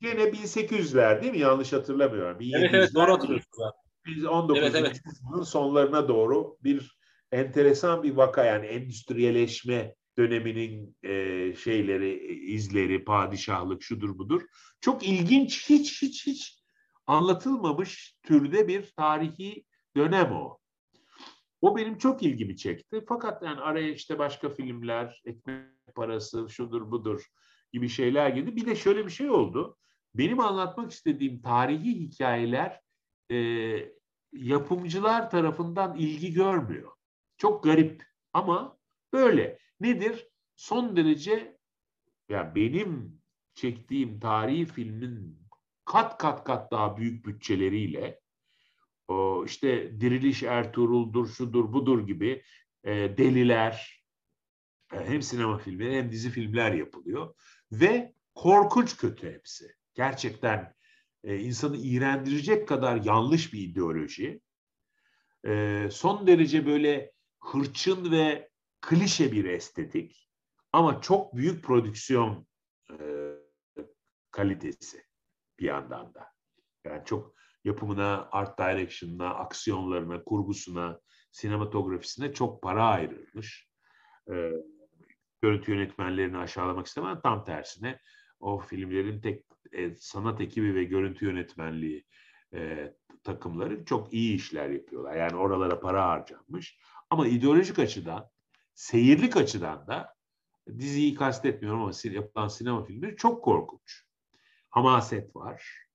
[0.00, 1.38] Gene 1800'ler değil mi?
[1.38, 2.38] Yanlış hatırlamıyorum.
[2.40, 3.83] Evet, evet doğru hatırlıyorsunuz abi.
[4.06, 4.62] Biz 19.
[4.62, 5.00] Evet, evet.
[5.46, 6.98] sonlarına doğru bir
[7.32, 11.12] enteresan bir vaka yani endüstriyeleşme döneminin e,
[11.54, 14.42] şeyleri, izleri, padişahlık şudur budur.
[14.80, 16.64] Çok ilginç, hiç hiç hiç
[17.06, 19.64] anlatılmamış türde bir tarihi
[19.96, 20.58] dönem o.
[21.60, 23.04] O benim çok ilgimi çekti.
[23.08, 27.26] Fakat yani araya işte başka filmler, ekmek parası, şudur budur
[27.72, 28.56] gibi şeyler girdi.
[28.56, 29.76] Bir de şöyle bir şey oldu.
[30.14, 32.80] Benim anlatmak istediğim tarihi hikayeler
[33.30, 33.36] e,
[34.32, 36.92] yapımcılar tarafından ilgi görmüyor.
[37.36, 38.78] Çok garip ama
[39.12, 39.58] böyle.
[39.80, 40.28] Nedir?
[40.56, 41.58] Son derece
[42.28, 43.20] ya benim
[43.54, 45.44] çektiğim tarihi filmin
[45.84, 48.20] kat kat kat daha büyük bütçeleriyle
[49.08, 52.42] o işte Diriliş Ertuğrul'dur, şudur, budur gibi
[52.84, 54.04] e, deliler
[54.92, 57.34] e, hem sinema filmleri hem dizi filmler yapılıyor
[57.72, 59.74] ve korkunç kötü hepsi.
[59.94, 60.74] Gerçekten
[61.24, 64.40] e, insanı iğrendirecek kadar yanlış bir ideoloji.
[65.46, 68.50] E, son derece böyle hırçın ve
[68.80, 70.28] klişe bir estetik
[70.72, 72.46] ama çok büyük prodüksiyon
[72.90, 72.96] e,
[74.30, 75.02] kalitesi
[75.58, 76.26] bir yandan da.
[76.84, 81.00] Yani çok yapımına, art direction'ına, aksiyonlarına, kurgusuna,
[81.30, 83.68] sinematografisine çok para ayrılmış.
[84.30, 84.50] E,
[85.42, 87.20] görüntü yönetmenlerini aşağılamak istemem.
[87.20, 88.00] Tam tersine
[88.40, 92.04] o filmlerin tek e, sanat ekibi ve görüntü yönetmenliği
[92.54, 95.16] e, takımları çok iyi işler yapıyorlar.
[95.16, 96.78] Yani oralara para harcanmış.
[97.10, 98.30] Ama ideolojik açıdan,
[98.74, 100.14] seyirlik açıdan da
[100.78, 104.04] diziyi kastetmiyorum ama yapılan sinema filmleri çok korkunç.
[104.70, 105.86] Hamaset var.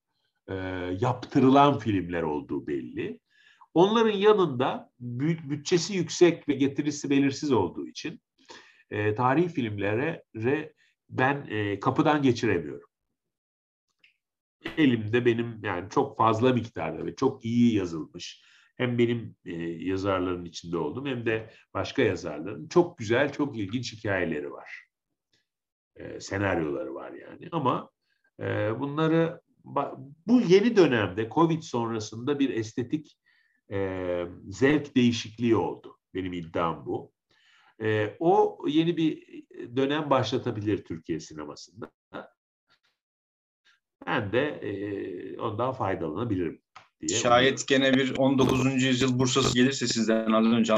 [0.47, 0.55] E,
[0.99, 3.19] yaptırılan filmler olduğu belli.
[3.73, 8.21] Onların yanında bütçesi yüksek ve getirisi belirsiz olduğu için
[8.91, 10.73] e, tarihi filmlere re,
[11.09, 12.89] ben e, kapıdan geçiremiyorum.
[14.77, 18.43] Elimde benim yani çok fazla miktarda ve çok iyi yazılmış
[18.77, 24.51] hem benim e, yazarların içinde oldum hem de başka yazarların çok güzel, çok ilginç hikayeleri
[24.51, 24.85] var.
[25.95, 27.89] E, senaryoları var yani ama
[28.39, 29.41] e, bunları
[30.27, 33.17] bu yeni dönemde Covid sonrasında bir estetik
[33.71, 35.97] e, zevk değişikliği oldu.
[36.13, 37.11] Benim iddiam bu.
[37.81, 39.43] E, o yeni bir
[39.75, 41.91] dönem başlatabilir Türkiye sinemasında.
[44.07, 46.61] Ben de e, ondan faydalanabilirim
[47.01, 47.19] diye.
[47.19, 48.83] Şayet gene bir 19.
[48.83, 50.73] yüzyıl Bursa'sı gelirse sizden az önce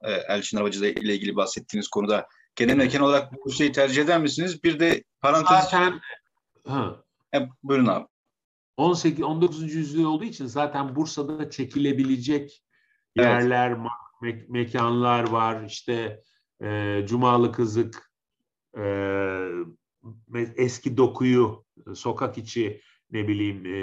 [0.00, 2.26] e, Elçin Havacı ile ilgili bahsettiğiniz konuda
[2.56, 4.64] genel mekan olarak Bursa'yı tercih eder misiniz?
[4.64, 5.64] Bir de parantez...
[5.64, 6.00] Zaten
[6.66, 7.04] ha,
[7.34, 8.06] e, buyurun abi.
[8.76, 9.74] 18 19.
[9.74, 12.62] yüzyıl olduğu için zaten Bursa'da çekilebilecek
[13.16, 13.78] yerler, evet.
[14.22, 15.64] Me- mekanlar var.
[15.64, 16.20] İşte
[16.62, 18.12] e, Cumalı Kızık,
[18.78, 18.84] e,
[20.56, 21.64] eski dokuyu,
[21.94, 23.80] sokak içi ne bileyim e,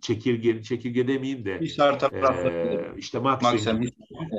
[0.00, 1.60] çekirge, çekirge demeyeyim de
[2.12, 3.80] e, işte Maxim,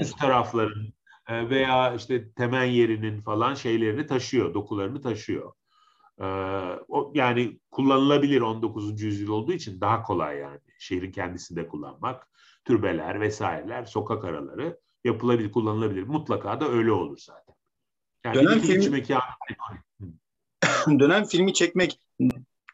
[0.02, 0.94] üst tarafların
[1.28, 5.54] e, veya işte temen yerinin falan şeylerini taşıyor, dokularını taşıyor.
[6.20, 6.26] E,
[6.88, 9.02] o, yani kullanılabilir 19.
[9.02, 12.28] yüzyıl olduğu için daha kolay yani şehrin kendisinde kullanmak.
[12.66, 16.04] Türbeler vesaireler, sokak araları yapılabilir, kullanılabilir.
[16.04, 17.56] Mutlaka da öyle olur zaten.
[18.26, 19.22] Yani dönem filmi, mekan...
[21.00, 22.00] dönem filmi çekmek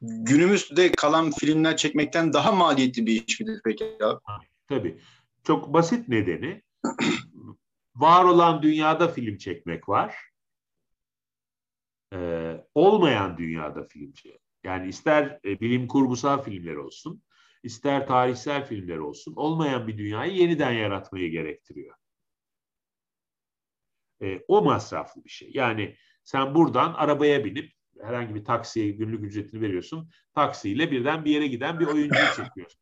[0.01, 4.45] günümüzde kalan filmler çekmekten daha maliyetli bir iş midir peki abi?
[4.67, 4.99] Tabii.
[5.43, 6.61] Çok basit nedeni
[7.95, 10.15] var olan dünyada film çekmek var.
[12.13, 14.41] Ee, olmayan dünyada film çekmek.
[14.63, 17.23] Yani ister e, bilim kurgusal filmler olsun,
[17.63, 21.95] ister tarihsel filmler olsun, olmayan bir dünyayı yeniden yaratmayı gerektiriyor.
[24.21, 25.51] Ee, o masraflı bir şey.
[25.53, 30.09] Yani sen buradan arabaya binip herhangi bir taksiye günlük ücretini veriyorsun.
[30.35, 32.81] Taksiyle birden bir yere giden bir oyuncuyu çekiyorsun.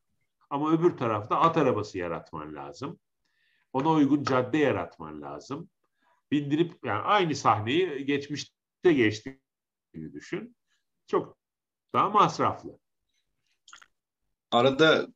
[0.49, 2.99] Ama öbür tarafta at arabası yaratman lazım.
[3.73, 5.69] Ona uygun cadde yaratman lazım.
[6.31, 10.55] Bindirip yani aynı sahneyi geçmişte geçtiğini düşün.
[11.07, 11.38] Çok
[11.93, 12.79] daha masraflı.
[14.51, 15.07] Arada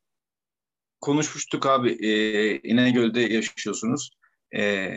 [1.00, 1.90] konuşmuştuk abi.
[1.90, 2.12] E,
[2.58, 4.10] İnegöl'de yaşıyorsunuz.
[4.56, 4.90] E,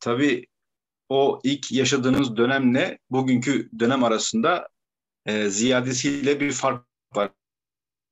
[0.00, 0.46] tabii
[1.08, 4.68] o ilk yaşadığınız dönemle bugünkü dönem arasında
[5.26, 7.30] e, ziyadesiyle bir fark var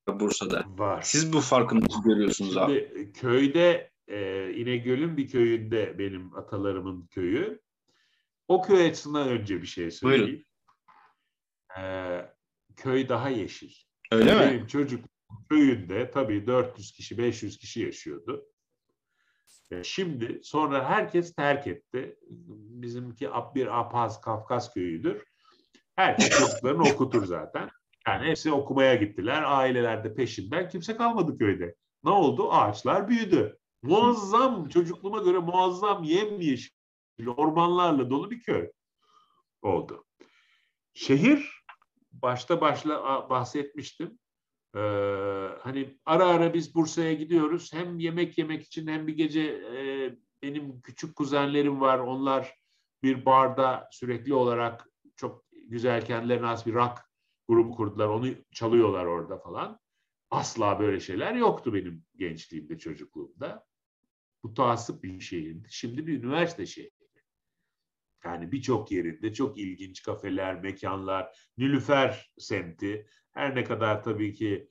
[0.08, 0.64] Bursa'da.
[0.66, 1.02] Var.
[1.02, 3.12] Siz bu farkı nasıl görüyorsunuz Şimdi, abi?
[3.12, 7.60] Köyde e, İnegöl'ün bir köyünde benim atalarımın köyü.
[8.48, 10.44] O köy açısından önce bir şey söyleyeyim.
[11.76, 11.88] Buyurun.
[11.88, 12.34] E,
[12.76, 13.72] köy daha yeşil.
[14.12, 14.52] Öyle benim mi?
[14.52, 15.04] Benim çocuk
[15.50, 18.51] köyünde tabii 400 kişi 500 kişi yaşıyordu.
[19.70, 22.16] E, şimdi sonra herkes terk etti.
[22.82, 25.24] Bizimki bir Apaz Kafkas köyüdür.
[25.96, 27.70] Herkes çocuklarını okutur zaten.
[28.06, 29.42] Yani hepsi okumaya gittiler.
[29.46, 30.68] Aileler de peşinden.
[30.68, 31.74] Kimse kalmadı köyde.
[32.04, 32.52] Ne oldu?
[32.52, 33.58] Ağaçlar büyüdü.
[33.82, 36.76] Muazzam, çocukluğuma göre muazzam yemyeşil
[37.36, 38.70] ormanlarla dolu bir köy
[39.62, 40.04] oldu.
[40.94, 41.64] Şehir,
[42.12, 44.18] başta başla bahsetmiştim.
[44.74, 44.78] Ee,
[45.60, 47.72] hani ara ara biz Bursa'ya gidiyoruz.
[47.72, 50.10] Hem yemek yemek için hem bir gece e,
[50.42, 51.98] benim küçük kuzenlerim var.
[51.98, 52.54] Onlar
[53.02, 56.98] bir barda sürekli olarak çok güzel kendilerine has bir rock
[57.48, 58.08] grubu kurdular.
[58.08, 59.78] Onu çalıyorlar orada falan.
[60.30, 63.66] Asla böyle şeyler yoktu benim gençliğimde, çocukluğumda.
[64.42, 65.68] Bu taasıp bir şehirdi.
[65.70, 67.02] Şimdi bir üniversite şehri.
[68.24, 73.06] Yani birçok yerinde çok ilginç kafeler, mekanlar, Nilüfer semti.
[73.32, 74.70] Her ne kadar tabii ki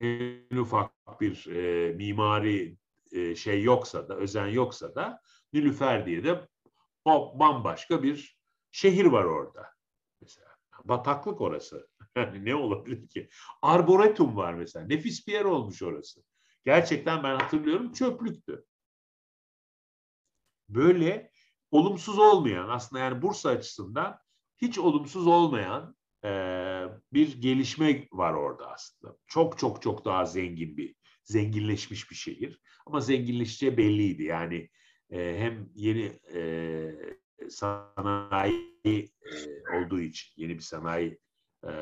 [0.00, 2.76] en ufak bir e, mimari
[3.12, 5.22] e, şey yoksa da, özen yoksa da
[5.52, 6.48] Nilüfer diye de
[7.04, 8.38] o bambaşka bir
[8.70, 9.66] şehir var orada.
[10.20, 10.48] Mesela
[10.84, 11.88] bataklık orası.
[12.16, 13.30] Yani ne olabilir ki?
[13.62, 14.86] Arboretum var mesela.
[14.86, 16.22] Nefis bir yer olmuş orası.
[16.64, 18.64] Gerçekten ben hatırlıyorum çöplüktü.
[20.68, 21.30] Böyle
[21.70, 24.18] olumsuz olmayan aslında yani Bursa açısından
[24.56, 26.30] hiç olumsuz olmayan e,
[27.12, 29.16] bir gelişme var orada aslında.
[29.26, 30.94] Çok çok çok daha zengin bir,
[31.24, 32.60] zenginleşmiş bir şehir.
[32.86, 34.22] Ama zenginleşeceği belliydi.
[34.22, 34.68] Yani
[35.10, 36.42] e, hem yeni e,
[37.48, 38.96] sanayi e,
[39.76, 41.18] olduğu için, yeni bir sanayi
[41.64, 41.72] e,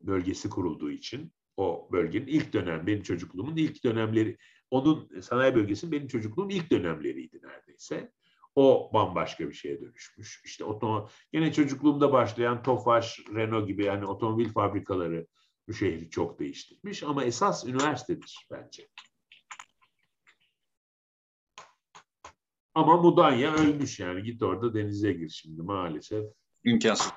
[0.00, 4.36] bölgesi kurulduğu için o bölgenin ilk dönem, benim çocukluğumun ilk dönemleri,
[4.70, 8.12] onun sanayi bölgesinin benim çocukluğum ilk dönemleriydi neredeyse.
[8.54, 10.42] O bambaşka bir şeye dönüşmüş.
[10.44, 15.26] İşte otomobil, yine çocukluğumda başlayan Tofaş, Renault gibi yani otomobil fabrikaları
[15.68, 18.88] bu şehri çok değiştirmiş ama esas üniversitedir bence.
[22.74, 24.22] Ama Mudanya ölmüş yani.
[24.22, 26.24] Git orada denize gir şimdi maalesef.
[26.64, 27.12] İmkansız.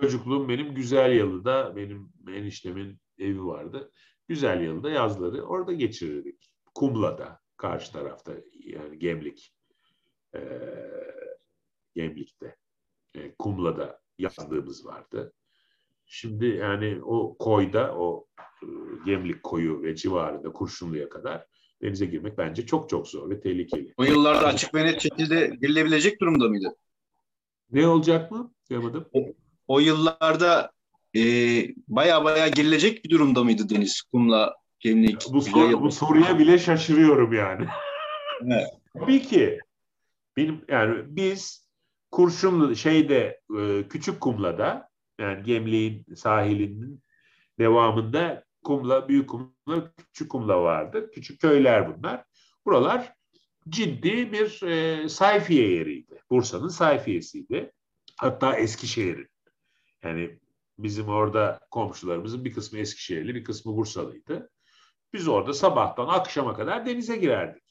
[0.00, 3.92] Çocukluğum benim Güzel Yalı'da benim eniştemin evi vardı.
[4.28, 6.52] Güzel Yalı'da yazları orada geçirirdik.
[6.74, 9.57] Kumla'da karşı tarafta yani Gemlik
[10.34, 10.40] e,
[11.94, 12.56] Gemlik'te
[13.14, 15.32] e, Kumla'da yazdığımız vardı.
[16.06, 18.26] Şimdi yani o koyda o
[18.62, 18.66] e,
[19.06, 21.46] Gemlik koyu ve civarında Kurşunlu'ya kadar
[21.82, 23.94] denize girmek bence çok çok zor ve tehlikeli.
[23.96, 26.76] O yıllarda açık ve net şekilde girilebilecek durumda mıydı?
[27.70, 28.52] Ne olacak mı?
[28.70, 29.08] Duyamadım.
[29.68, 30.72] O yıllarda
[31.16, 31.20] e,
[31.88, 35.26] baya baya girilecek bir durumda mıydı deniz, kumla, gemlik?
[35.32, 37.66] Bu, soru, bu soruya bile şaşırıyorum yani.
[38.42, 38.66] Evet.
[38.98, 39.58] Tabii ki.
[40.38, 41.68] Benim yani biz
[42.10, 44.88] Kurşunlu şeyde e, Küçük Kumla'da
[45.20, 47.02] yani Gemliğin sahilinin
[47.58, 51.10] devamında Kumla, Büyük Kumla, Küçük Kumla vardı.
[51.14, 52.24] Küçük köyler bunlar.
[52.66, 53.12] Buralar
[53.68, 56.20] ciddi bir e, sayfiye yeriydi.
[56.30, 57.72] Bursa'nın sayfiyesiydi.
[58.16, 59.28] Hatta Eskişehir'in.
[60.02, 60.38] Yani
[60.78, 64.50] bizim orada komşularımızın bir kısmı Eskişehirli, bir kısmı Bursalıydı.
[65.12, 67.67] Biz orada sabahtan akşama kadar denize girerdik.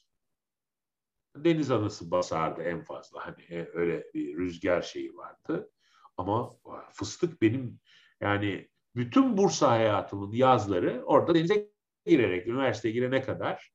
[1.44, 3.26] Deniz anası basardı en fazla.
[3.26, 5.70] Hani e, öyle bir rüzgar şeyi vardı.
[6.16, 6.50] Ama
[6.92, 7.80] fıstık benim
[8.20, 11.70] yani bütün Bursa hayatımın yazları orada denize
[12.06, 13.70] girerek, üniversiteye girene kadar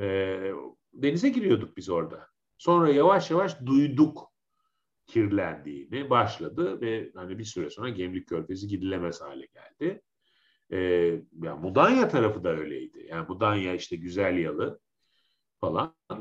[0.00, 0.04] e,
[0.92, 2.26] denize giriyorduk biz orada.
[2.58, 4.30] Sonra yavaş yavaş duyduk
[5.06, 10.02] kirlendiğini başladı ve hani bir süre sonra Gemlik Körfezi gidilemez hale geldi.
[10.72, 10.78] Ee,
[11.42, 13.06] yani Mudanya tarafı da öyleydi.
[13.08, 14.80] Yani Mudanya işte Güzel Yalı
[15.60, 16.16] falan e,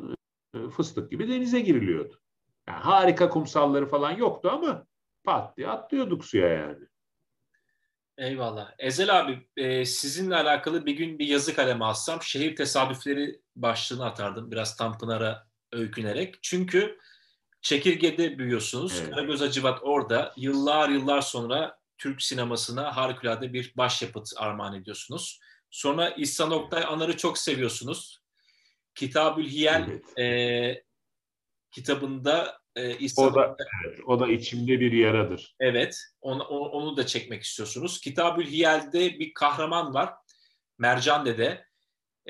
[0.70, 2.22] fıstık gibi denize giriliyordu.
[2.68, 4.86] Yani harika kumsalları falan yoktu ama
[5.24, 6.86] pat diye atlıyorduk suya yani.
[8.18, 8.72] Eyvallah.
[8.80, 14.52] Ezel abi e, sizinle alakalı bir gün bir yazı kaleme alsam şehir tesadüfleri başlığını atardım
[14.52, 16.36] biraz Tanpınar'a öykünerek.
[16.42, 16.98] Çünkü
[17.62, 19.00] Çekirge'de büyüyorsunuz.
[19.02, 19.10] Evet.
[19.10, 20.34] Karagöz Acıvat orada.
[20.38, 25.40] Yıllar yıllar sonra Türk sinemasına harikulade bir başyapıt armağan ediyorsunuz.
[25.72, 28.19] Sonra İhsan Oktay Anar'ı çok seviyorsunuz.
[29.00, 30.20] Kitabül Hiyel evet.
[30.20, 30.84] e,
[31.72, 35.56] kitabında e, İhsan o da, evet, o da içimde bir yaradır.
[35.60, 35.98] Evet.
[36.22, 38.02] Onu, onu da çekmek istiyorsunuz.
[38.02, 40.14] Kitabül Hiyel'de bir kahraman var.
[40.78, 41.66] Mercan Dede.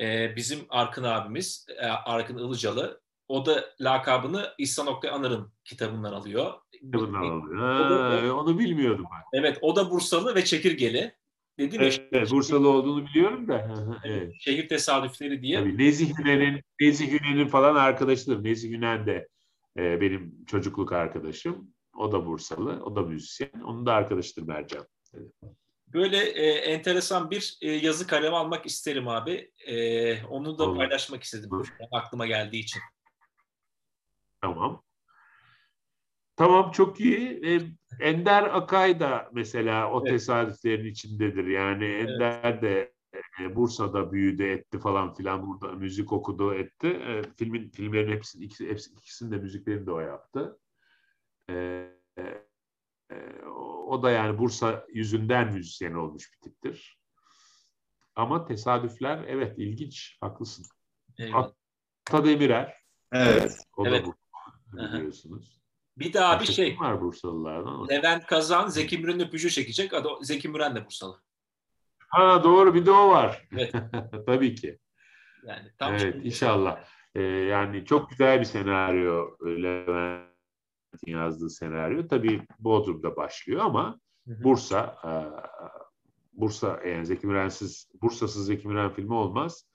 [0.00, 1.66] E, bizim Arkın abimiz.
[1.78, 6.54] E, Arkın Ilıcalı o da lakabını İhsan Oktay Anar'ın kitabından alıyor.
[6.72, 7.58] Kitabından alıyor.
[7.58, 9.40] Ha, da, onu bilmiyordum ben.
[9.40, 11.19] Evet, o da Bursalı ve Çekirgeli.
[11.60, 13.74] Dedim evet, evet, Bursalı olduğunu biliyorum da.
[14.04, 14.32] evet.
[14.40, 15.58] Şehir tesadüfleri diye.
[15.58, 18.44] Tabii Nezih Hünen'in Nezih Hünen'in falan arkadaşıdır.
[18.44, 19.28] Nezih Hünen de
[19.78, 21.74] e, benim çocukluk arkadaşım.
[21.96, 23.60] O da Bursalı, o da müzisyen.
[23.64, 24.86] Onun da arkadaşıdır Mercan.
[25.14, 25.32] Evet.
[25.88, 29.50] Böyle e, enteresan bir e, yazı kalemi almak isterim abi.
[29.66, 30.76] E, onu da Olur.
[30.76, 31.52] paylaşmak istedim.
[31.52, 31.74] Olur.
[31.92, 32.82] Aklıma geldiği için.
[34.40, 34.82] Tamam.
[36.40, 37.40] Tamam çok iyi.
[37.46, 37.60] E,
[38.00, 40.10] Ender Akay da mesela o evet.
[40.10, 41.46] tesadüflerin içindedir.
[41.46, 42.62] Yani Ender evet.
[42.62, 42.92] de
[43.40, 46.88] e, Bursa'da büyüdü etti falan filan burada müzik okudu etti.
[46.88, 50.58] E, filmin filmlerin hepsini ikisi, hepsi, ikisinin de müziklerini de o yaptı.
[51.50, 51.54] E,
[52.18, 52.22] e,
[53.10, 53.44] e
[53.86, 56.98] o da yani Bursa yüzünden müzisyen olmuş bir tiptir.
[58.16, 60.66] Ama tesadüfler evet ilginç haklısın.
[61.18, 61.52] Eyvallah.
[62.08, 62.74] Ata Demirer.
[63.12, 63.58] Evet.
[63.76, 64.06] O evet.
[64.06, 64.14] da bu
[64.72, 65.59] biliyorsunuz.
[66.00, 66.76] Bir daha bir şey.
[66.80, 67.88] var Bursalılardan.
[67.88, 69.92] Levent Kazan Zeki Müren'in öpücü çekecek.
[70.22, 71.20] Zeki Müren de Bursalı.
[72.08, 73.48] Ha doğru bir de o var.
[73.52, 73.74] Evet.
[74.26, 74.78] Tabii ki.
[75.46, 76.84] Yani tam evet inşallah.
[77.14, 80.30] Ee, yani çok güzel bir senaryo Levent'in
[81.12, 82.08] yazdığı senaryo.
[82.08, 85.12] Tabii Bodrum'da başlıyor ama Bursa e,
[86.32, 89.66] Bursa yani Zeki Müren'siz Bursa'sız Zeki Müren filmi olmaz.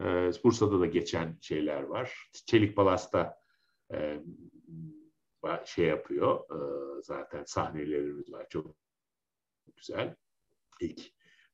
[0.00, 0.04] E,
[0.44, 2.28] Bursa'da da geçen şeyler var.
[2.46, 3.36] Çelik Palas'ta
[3.94, 4.20] e,
[5.64, 6.40] şey yapıyor.
[6.40, 6.58] E,
[7.02, 8.46] zaten sahnelerimiz var.
[8.48, 8.74] Çok
[9.76, 10.16] güzel.
[10.80, 11.00] İlk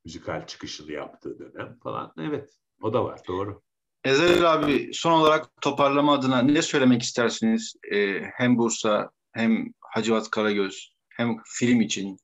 [0.04, 2.12] müzikal çıkışını yaptığı dönem falan.
[2.18, 3.20] Evet, o da var.
[3.28, 3.62] Doğru.
[4.04, 7.74] Ezel abi son olarak toparlama adına ne söylemek istersiniz?
[7.92, 12.16] Ee, hem Bursa hem Hacivat Karagöz hem film için.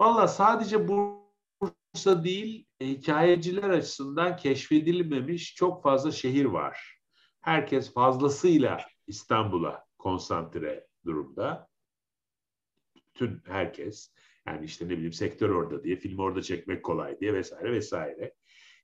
[0.00, 7.00] Valla sadece Bursa değil, hikayeciler açısından keşfedilmemiş çok fazla şehir var
[7.40, 11.68] herkes fazlasıyla İstanbul'a konsantre durumda.
[12.96, 14.12] Bütün herkes
[14.46, 18.34] yani işte ne bileyim sektör orada diye, film orada çekmek kolay diye vesaire vesaire.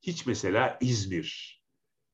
[0.02, 1.62] Hiç mesela İzmir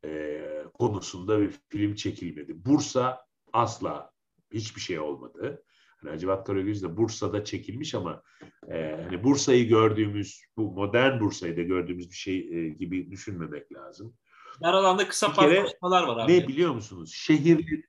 [0.04, 0.42] e,
[0.74, 2.64] konusunda bir film çekilmedi.
[2.64, 4.12] Bursa asla
[4.52, 5.64] hiçbir şey olmadı.
[6.00, 8.22] Hani Hacivat Karagöz de Bursa'da çekilmiş ama
[8.68, 14.16] e, hani Bursa'yı gördüğümüz, bu modern Bursa'yı da gördüğümüz bir şey e, gibi düşünmemek lazım.
[14.62, 16.32] Her alanda kısa paslaşmalar var abi.
[16.32, 17.12] Ne biliyor musunuz?
[17.14, 17.82] Şehir e,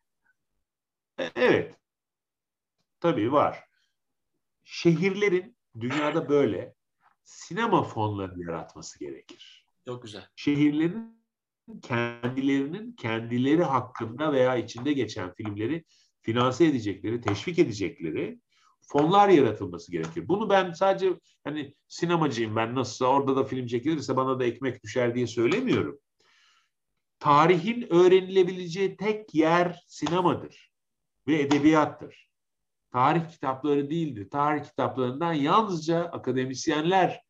[1.17, 1.75] Evet.
[2.99, 3.63] Tabii var.
[4.63, 6.75] Şehirlerin dünyada böyle
[7.23, 9.67] sinema fonları yaratması gerekir.
[9.85, 10.27] Çok güzel.
[10.35, 11.23] Şehirlerin
[11.81, 15.83] kendilerinin kendileri hakkında veya içinde geçen filmleri
[16.21, 18.39] finanse edecekleri, teşvik edecekleri
[18.81, 20.27] fonlar yaratılması gerekir.
[20.27, 25.15] Bunu ben sadece hani sinemacıyım ben nasılsa orada da film çekilirse bana da ekmek düşer
[25.15, 25.99] diye söylemiyorum
[27.23, 30.72] tarihin öğrenilebileceği tek yer sinemadır
[31.27, 32.29] ve edebiyattır.
[32.91, 34.29] Tarih kitapları değildir.
[34.29, 37.21] Tarih kitaplarından yalnızca akademisyenler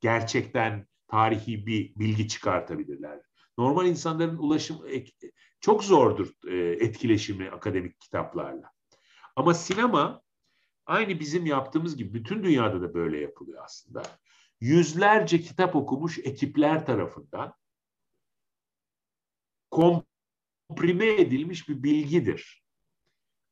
[0.00, 3.20] gerçekten tarihi bir bilgi çıkartabilirler.
[3.58, 4.78] Normal insanların ulaşım
[5.60, 8.72] çok zordur e, etkileşimi akademik kitaplarla.
[9.36, 10.22] Ama sinema
[10.86, 14.02] aynı bizim yaptığımız gibi bütün dünyada da böyle yapılıyor aslında.
[14.60, 17.54] Yüzlerce kitap okumuş ekipler tarafından
[19.70, 22.65] komprime edilmiş bir bilgidir.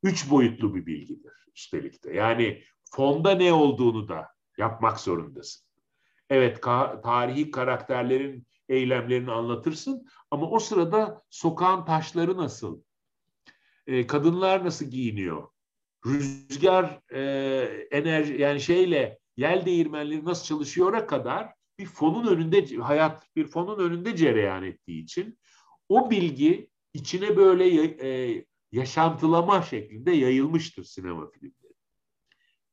[0.04, 2.14] Üç boyutlu bir bilgidir üstelik de.
[2.14, 4.28] Yani fonda ne olduğunu da
[4.58, 5.66] yapmak zorundasın.
[6.30, 12.80] Evet ka- tarihi karakterlerin eylemlerini anlatırsın ama o sırada sokağın taşları nasıl?
[13.86, 15.48] E, kadınlar nasıl giyiniyor?
[16.06, 17.20] Rüzgar e,
[17.90, 24.16] enerji yani şeyle yel değirmenleri nasıl çalışıyora kadar bir fonun önünde hayat bir fonun önünde
[24.16, 25.38] cereyan ettiği için
[25.88, 28.44] o bilgi içine böyle e,
[28.74, 31.74] yaşantılama şeklinde yayılmıştır sinema filmleri.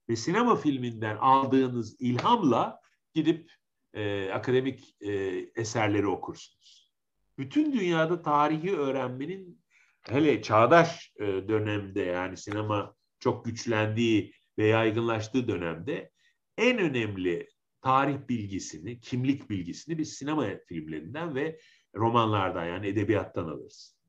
[0.10, 2.80] Ve sinema filminden aldığınız ilhamla
[3.14, 3.52] gidip
[3.94, 5.12] e, akademik e,
[5.56, 6.92] eserleri okursunuz.
[7.38, 9.62] Bütün dünyada tarihi öğrenmenin
[10.02, 16.12] hele çağdaş e, dönemde yani sinema çok güçlendiği ve yaygınlaştığı dönemde
[16.58, 17.50] en önemli
[17.82, 21.60] tarih bilgisini, kimlik bilgisini biz sinema filmlerinden ve
[21.96, 24.01] romanlardan yani edebiyattan alırız.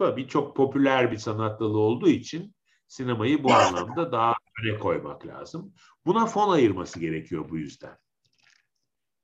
[0.00, 2.54] Tabii çok popüler bir sanat dalı olduğu için
[2.88, 5.74] sinemayı bu anlamda daha öne koymak lazım.
[6.06, 7.98] Buna fon ayırması gerekiyor bu yüzden.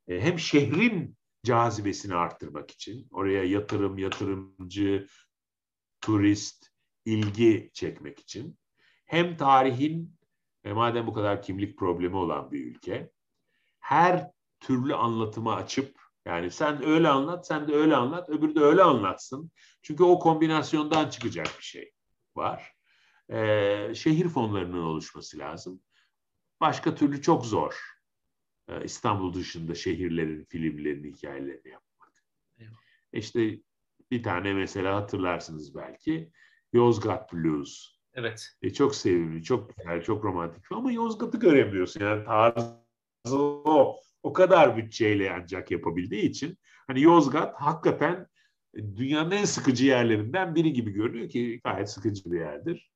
[0.08, 5.06] E, hem şehrin cazibesini arttırmak için oraya yatırım, yatırımcı,
[6.00, 6.66] turist,
[7.04, 8.58] ilgi çekmek için
[9.06, 10.16] hem tarihin
[10.64, 13.10] e, madem bu kadar kimlik problemi olan bir ülke
[13.78, 14.30] her
[14.60, 19.50] türlü anlatıma açıp yani sen öyle anlat, sen de öyle anlat, öbürü de öyle anlatsın.
[19.82, 21.92] Çünkü o kombinasyondan çıkacak bir şey
[22.36, 22.72] var.
[23.30, 25.80] Ee, şehir fonlarının oluşması lazım.
[26.60, 27.80] Başka türlü çok zor.
[28.68, 32.12] Ee, İstanbul dışında şehirlerin, filmlerin hikayelerini yapmak.
[32.58, 32.70] Evet.
[33.12, 33.60] İşte
[34.10, 36.30] bir tane mesela hatırlarsınız belki.
[36.72, 37.96] Yozgat Blues.
[38.14, 38.56] Evet.
[38.62, 42.00] E, çok sevimli, çok güzel, çok romantik ama Yozgat'ı göremiyorsun.
[42.00, 48.26] Yani tarzı o o kadar bütçeyle ancak yapabildiği için hani Yozgat hakikaten
[48.74, 52.90] dünyanın en sıkıcı yerlerinden biri gibi görünüyor ki gayet sıkıcı bir yerdir.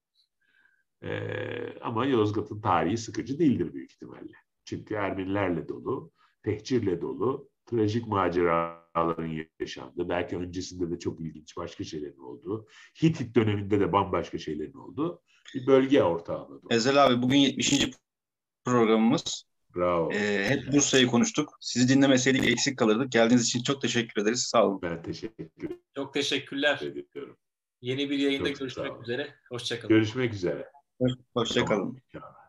[1.03, 4.33] Ee, ama Yozgat'ın tarihi sıkıcı değildir büyük ihtimalle.
[4.65, 6.13] Çünkü Ermenilerle dolu,
[6.43, 12.67] tehcirle dolu, trajik maceraların yaşandığı, belki öncesinde de çok ilginç başka şeylerin olduğu,
[13.03, 15.23] Hitit döneminde de bambaşka şeylerin olduğu
[15.55, 16.69] bir bölge Orta Anadolu.
[16.71, 17.91] Ezel abi bugün 70.
[18.65, 19.50] programımız.
[19.77, 20.13] Bravo.
[20.13, 21.57] Ee, hep Bursa'yı konuştuk.
[21.61, 23.13] Sizi dinlemeseydik eksik kalırdık.
[23.13, 24.43] Geldiğiniz için çok teşekkür ederiz.
[24.43, 24.83] Sağ olun.
[24.83, 25.81] Ben teşekkür ederim.
[25.95, 26.81] Çok teşekkürler.
[26.83, 27.37] ediyorum.
[27.81, 29.35] Yeni bir yayında çok görüşmek üzere.
[29.49, 29.89] Hoşçakalın.
[29.89, 30.71] Görüşmek üzere.
[31.35, 31.99] Hoşçakalın.
[32.13, 32.40] Tamam.